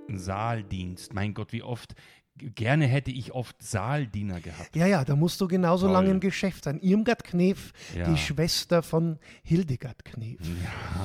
Saaldienst. 0.08 1.14
Mein 1.14 1.34
Gott, 1.34 1.52
wie 1.52 1.62
oft. 1.62 1.94
Gerne 2.54 2.86
hätte 2.86 3.10
ich 3.10 3.32
oft 3.32 3.60
Saaldiener 3.62 4.40
gehabt. 4.40 4.74
Ja, 4.76 4.86
ja, 4.86 5.04
da 5.04 5.16
musst 5.16 5.40
du 5.40 5.48
genauso 5.48 5.86
Toll. 5.86 5.92
lange 5.94 6.10
im 6.10 6.20
Geschäft 6.20 6.64
sein. 6.64 6.78
Irmgard 6.80 7.24
Knef, 7.24 7.72
Ja. 7.96 8.08
die 8.08 8.16
Schwester 8.16 8.82
von 8.82 9.18
Hildegard 9.42 10.04
Knef. 10.04 10.38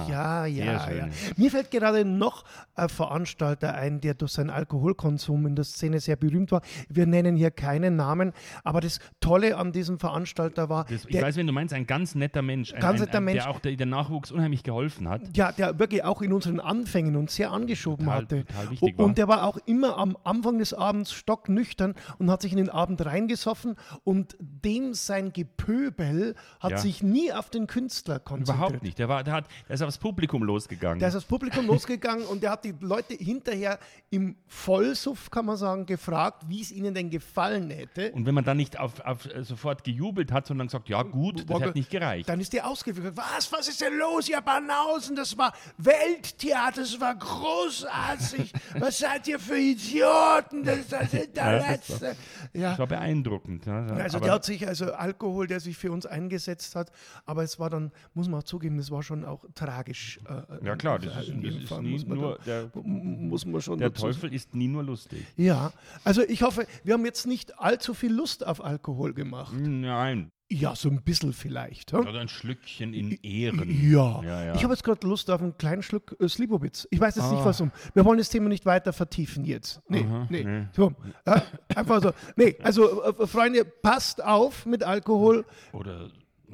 Ja, 0.09 0.45
ja, 0.45 0.65
ja. 0.65 0.87
schön. 0.87 1.11
Mir 1.37 1.51
fällt 1.51 1.71
gerade 1.71 2.05
noch 2.05 2.43
ein 2.75 2.89
Veranstalter 2.89 3.73
ein, 3.75 4.01
der 4.01 4.13
durch 4.13 4.31
seinen 4.33 4.49
Alkoholkonsum 4.49 5.45
in 5.47 5.55
der 5.55 5.65
Szene 5.65 5.99
sehr 5.99 6.15
berühmt 6.15 6.51
war. 6.51 6.61
Wir 6.89 7.05
nennen 7.05 7.35
hier 7.35 7.51
keinen 7.51 7.95
Namen, 7.95 8.33
aber 8.63 8.81
das 8.81 8.99
Tolle 9.19 9.57
an 9.57 9.71
diesem 9.71 9.99
Veranstalter 9.99 10.69
war, 10.69 10.85
Das, 10.85 11.05
ich 11.05 11.11
der, 11.11 11.21
weiß, 11.23 11.35
wenn 11.37 11.47
du 11.47 11.53
meinst, 11.53 11.73
ein 11.73 11.87
ganz 11.87 12.15
netter 12.15 12.41
Mensch. 12.41 12.73
Ein, 12.73 12.79
Ganz 12.81 12.99
ein, 12.99 13.05
netter 13.05 13.17
ein, 13.19 13.23
Mensch. 13.25 13.43
Der 13.43 13.49
auch 13.49 13.59
der, 13.59 13.75
der 13.75 13.85
Nachwuchs 13.85 14.31
unheimlich 14.31 14.63
geholfen 14.63 15.09
hat. 15.09 15.35
ja, 15.35 15.51
der 15.51 15.79
wirklich 15.79 16.03
auch 16.03 16.21
in 16.21 16.33
unseren 16.33 16.59
Anfängen 16.59 17.15
uns 17.15 17.35
sehr 17.35 17.51
angeschoben 17.51 18.05
Total- 18.05 18.21
hatte. 18.21 18.45
total 18.45 18.71
wichtig 18.71 18.93
und, 18.93 18.99
und 18.99 19.05
war. 19.09 19.15
der 19.15 19.27
war 19.27 19.43
auch 19.45 19.57
immer 19.65 19.97
am 19.97 20.17
Anfang 20.23 20.57
des 20.59 20.73
Abends 20.73 21.11
stocknüchtern 21.23 21.95
und 22.19 22.29
hat 22.29 22.41
sich 22.41 22.51
in 22.51 22.57
den 22.57 22.69
Abend 22.69 23.03
reingesoffen 23.05 23.75
und 24.03 24.35
dem 24.39 24.93
sein 24.93 25.31
Gepöbel 25.33 26.35
hat 26.59 26.71
Ja. 26.71 26.77
sich 26.77 27.01
nie 27.01 27.31
auf 27.31 27.49
den 27.49 27.67
Künstler 27.67 28.19
konzentriert. 28.19 28.57
Überhaupt 28.57 28.83
nicht. 28.83 28.99
Der, 28.99 29.07
war, 29.09 29.23
der, 29.23 29.33
hat, 29.33 29.45
der 29.67 29.75
ist 29.75 29.81
aufs 29.81 29.97
Publikum 29.97 30.43
losgegangen. 30.43 30.99
Der 30.99 31.07
ist 31.09 31.15
aufs 31.15 31.25
Publikum 31.25 31.65
losgegangen 31.73 32.25
und 32.25 32.43
der 32.43 32.51
hat 32.51 32.65
die 32.65 32.73
Leute 32.81 33.13
hinterher 33.15 33.79
im 34.09 34.35
Vollsuff, 34.47 35.31
kann 35.31 35.45
man 35.45 35.55
sagen, 35.57 35.85
gefragt, 35.85 36.43
wie 36.47 36.61
es 36.61 36.71
ihnen 36.71 36.93
denn 36.93 37.09
gefallen 37.09 37.69
hätte. 37.69 38.11
und 38.11 38.25
wenn 38.25 38.35
man 38.35 38.43
dann 38.43 38.57
nicht 38.57 38.77
auf, 38.79 38.99
auf, 38.99 39.25
äh, 39.25 39.43
sofort 39.43 39.83
gejubelt 39.83 40.31
hat, 40.31 40.45
sondern 40.47 40.67
gesagt, 40.67 40.89
ja 40.89 41.03
gut, 41.03 41.49
das 41.49 41.61
hat 41.61 41.75
nicht 41.75 41.89
gereicht. 41.89 42.27
Dann 42.27 42.39
ist 42.39 42.51
der 42.53 42.67
ausgeflippt. 42.67 43.15
Was, 43.17 43.51
was 43.51 43.67
ist 43.69 43.79
denn 43.81 43.97
los, 43.97 44.27
ihr 44.27 44.41
Banausen? 44.41 45.15
Das 45.15 45.37
war 45.37 45.53
Welttheater, 45.77 46.81
das 46.81 46.99
war 46.99 47.15
großartig. 47.15 48.51
Was 48.77 48.99
seid 48.99 49.27
ihr 49.27 49.39
für 49.39 49.57
Idioten? 49.57 50.63
Das 50.63 50.79
ist 50.79 50.93
das 51.17 51.21
Hinterletzte. 51.25 52.15
Ja. 52.53 52.69
Das 52.71 52.79
war 52.79 52.87
beeindruckend. 52.87 53.65
Ja. 53.65 53.85
Also 53.87 54.17
Aber 54.17 54.25
der 54.25 54.33
hat 54.35 54.45
sich, 54.45 54.67
also 54.67 54.93
Alkohol, 54.93 55.47
der 55.47 55.59
sich 55.59 55.77
für 55.77 55.91
uns 55.91 56.05
eingesetzt 56.05 56.75
hat, 56.75 56.91
aber 57.25 57.43
es 57.43 57.59
war 57.59 57.69
dann, 57.69 57.91
muss 58.13 58.27
man 58.27 58.39
auch 58.39 58.43
zugeben, 58.43 58.77
das 58.77 58.91
war 58.91 59.03
schon 59.03 59.25
auch 59.25 59.45
tragisch. 59.55 60.19
äh, 60.27 60.65
ja 60.65 60.75
klar, 60.75 60.99
das 60.99 61.27
ist, 61.27 61.33
das 61.43 61.55
ist 61.55 61.81
nie 61.81 61.91
muss 61.91 62.05
man 62.05 62.17
nur, 62.17 62.37
da- 62.37 62.43
der, 62.45 62.81
muss 62.83 63.45
man 63.45 63.61
schon 63.61 63.79
der. 63.79 63.93
Teufel 63.93 64.33
ist 64.33 64.53
nie 64.55 64.67
nur 64.67 64.83
lustig. 64.83 65.25
Ja, 65.35 65.71
also 66.03 66.21
ich 66.23 66.41
hoffe, 66.43 66.65
wir 66.83 66.93
haben 66.95 67.05
jetzt 67.05 67.27
nicht 67.27 67.59
allzu 67.59 67.93
viel 67.93 68.11
Lust 68.13 68.45
auf 68.45 68.63
Alkohol 68.63 69.13
gemacht. 69.13 69.53
Nein, 69.55 70.31
Ja, 70.53 70.75
so 70.75 70.89
ein 70.89 71.01
bisschen 71.01 71.33
vielleicht. 71.33 71.91
hm? 71.93 72.01
oder 72.01 72.19
ein 72.19 72.27
Schlückchen 72.27 72.93
in 72.93 73.11
Ehren. 73.23 73.69
Ja. 73.91 74.21
Ja, 74.23 74.43
ja. 74.45 74.55
ich 74.55 74.63
habe 74.63 74.73
jetzt 74.73 74.83
gerade 74.83 75.05
Lust 75.07 75.29
auf 75.31 75.41
einen 75.41 75.57
kleinen 75.57 75.81
Schluck 75.83 76.15
äh, 76.19 76.27
Slivovitz. 76.27 76.87
Ich 76.91 76.99
weiß 76.99 77.15
jetzt 77.15 77.31
nicht, 77.31 77.39
Ah. 77.41 77.45
warum. 77.45 77.71
Wir 77.93 78.05
wollen 78.05 78.17
das 78.19 78.29
Thema 78.29 78.49
nicht 78.49 78.65
weiter 78.65 78.93
vertiefen 78.93 79.45
jetzt. 79.45 79.81
Nee, 79.87 80.05
nee. 80.29 80.43
nee. 80.43 80.67
So, 80.73 80.93
äh, 81.25 81.41
einfach 81.75 82.01
so. 82.01 82.11
Nee, 82.35 82.55
also 82.61 83.03
äh, 83.03 83.27
Freunde, 83.27 83.65
passt 83.65 84.23
auf 84.23 84.65
mit 84.65 84.83
Alkohol. 84.83 85.45
Oder 85.71 86.09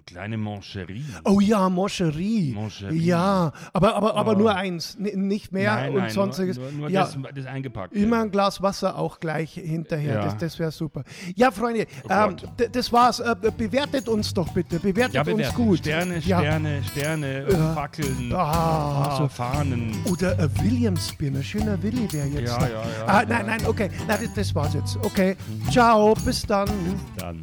kleine 0.06 0.38
Mancherie. 0.38 1.04
Oh 1.26 1.40
ja, 1.40 1.70
Moncherie. 1.70 2.54
Moncherie. 2.54 2.98
Ja, 3.00 3.52
aber, 3.74 3.96
aber, 3.96 4.16
aber 4.16 4.36
nur 4.36 4.56
eins, 4.56 4.96
n- 4.96 5.28
nicht 5.28 5.52
mehr 5.52 5.76
nein, 5.76 5.92
und 5.92 5.98
nein, 6.02 6.10
sonstiges. 6.12 6.58
Nur, 6.58 6.72
nur, 6.72 6.80
nur 6.82 6.90
ja, 6.90 7.02
das, 7.04 7.18
das 7.36 7.46
eingepackt. 7.46 7.94
Immer 7.94 8.22
ein 8.22 8.32
Glas 8.32 8.62
Wasser 8.62 8.98
auch 8.98 9.20
gleich 9.20 9.54
hinterher. 9.54 10.14
Ja. 10.16 10.24
Das, 10.26 10.38
das 10.38 10.60
wäre 10.60 10.72
super. 10.72 11.04
Ja, 11.36 11.52
Freunde, 11.52 11.82
ähm, 12.10 12.36
Gott. 12.38 12.44
d- 12.60 12.70
das 12.72 12.92
war's. 12.94 13.20
Äh, 13.20 13.36
bewertet 13.58 14.08
uns 14.10 14.34
doch 14.34 14.50
bitte. 14.54 14.80
Bewertet 14.80 15.16
ja, 15.28 15.34
uns 15.34 15.54
gut. 15.54 15.80
Sterne, 15.80 16.20
Ja. 16.20 16.40
Sterne, 16.40 16.84
Sterne, 16.84 17.48
Fackeln, 17.74 18.34
Ah, 18.34 19.16
so. 19.18 19.28
Fahnen. 19.28 19.96
Oder 20.12 20.38
ein 20.40 20.50
Williamsbier, 20.64 21.32
ein 21.32 21.44
schöner 21.44 21.82
Willi 21.82 22.12
wäre 22.12 22.28
jetzt. 22.28 22.48
Ja, 22.50 22.68
ja, 22.68 22.70
ja, 22.70 23.06
Ah, 23.06 23.24
nein, 23.28 23.46
nein, 23.46 23.66
okay. 23.66 23.90
Nein, 24.08 24.20
das, 24.24 24.34
das 24.34 24.56
war's 24.56 24.74
jetzt. 24.74 24.98
Okay. 25.04 25.36
Ciao, 25.72 26.14
bis 26.26 26.42
dann. 26.44 26.70
Dann. 27.18 27.42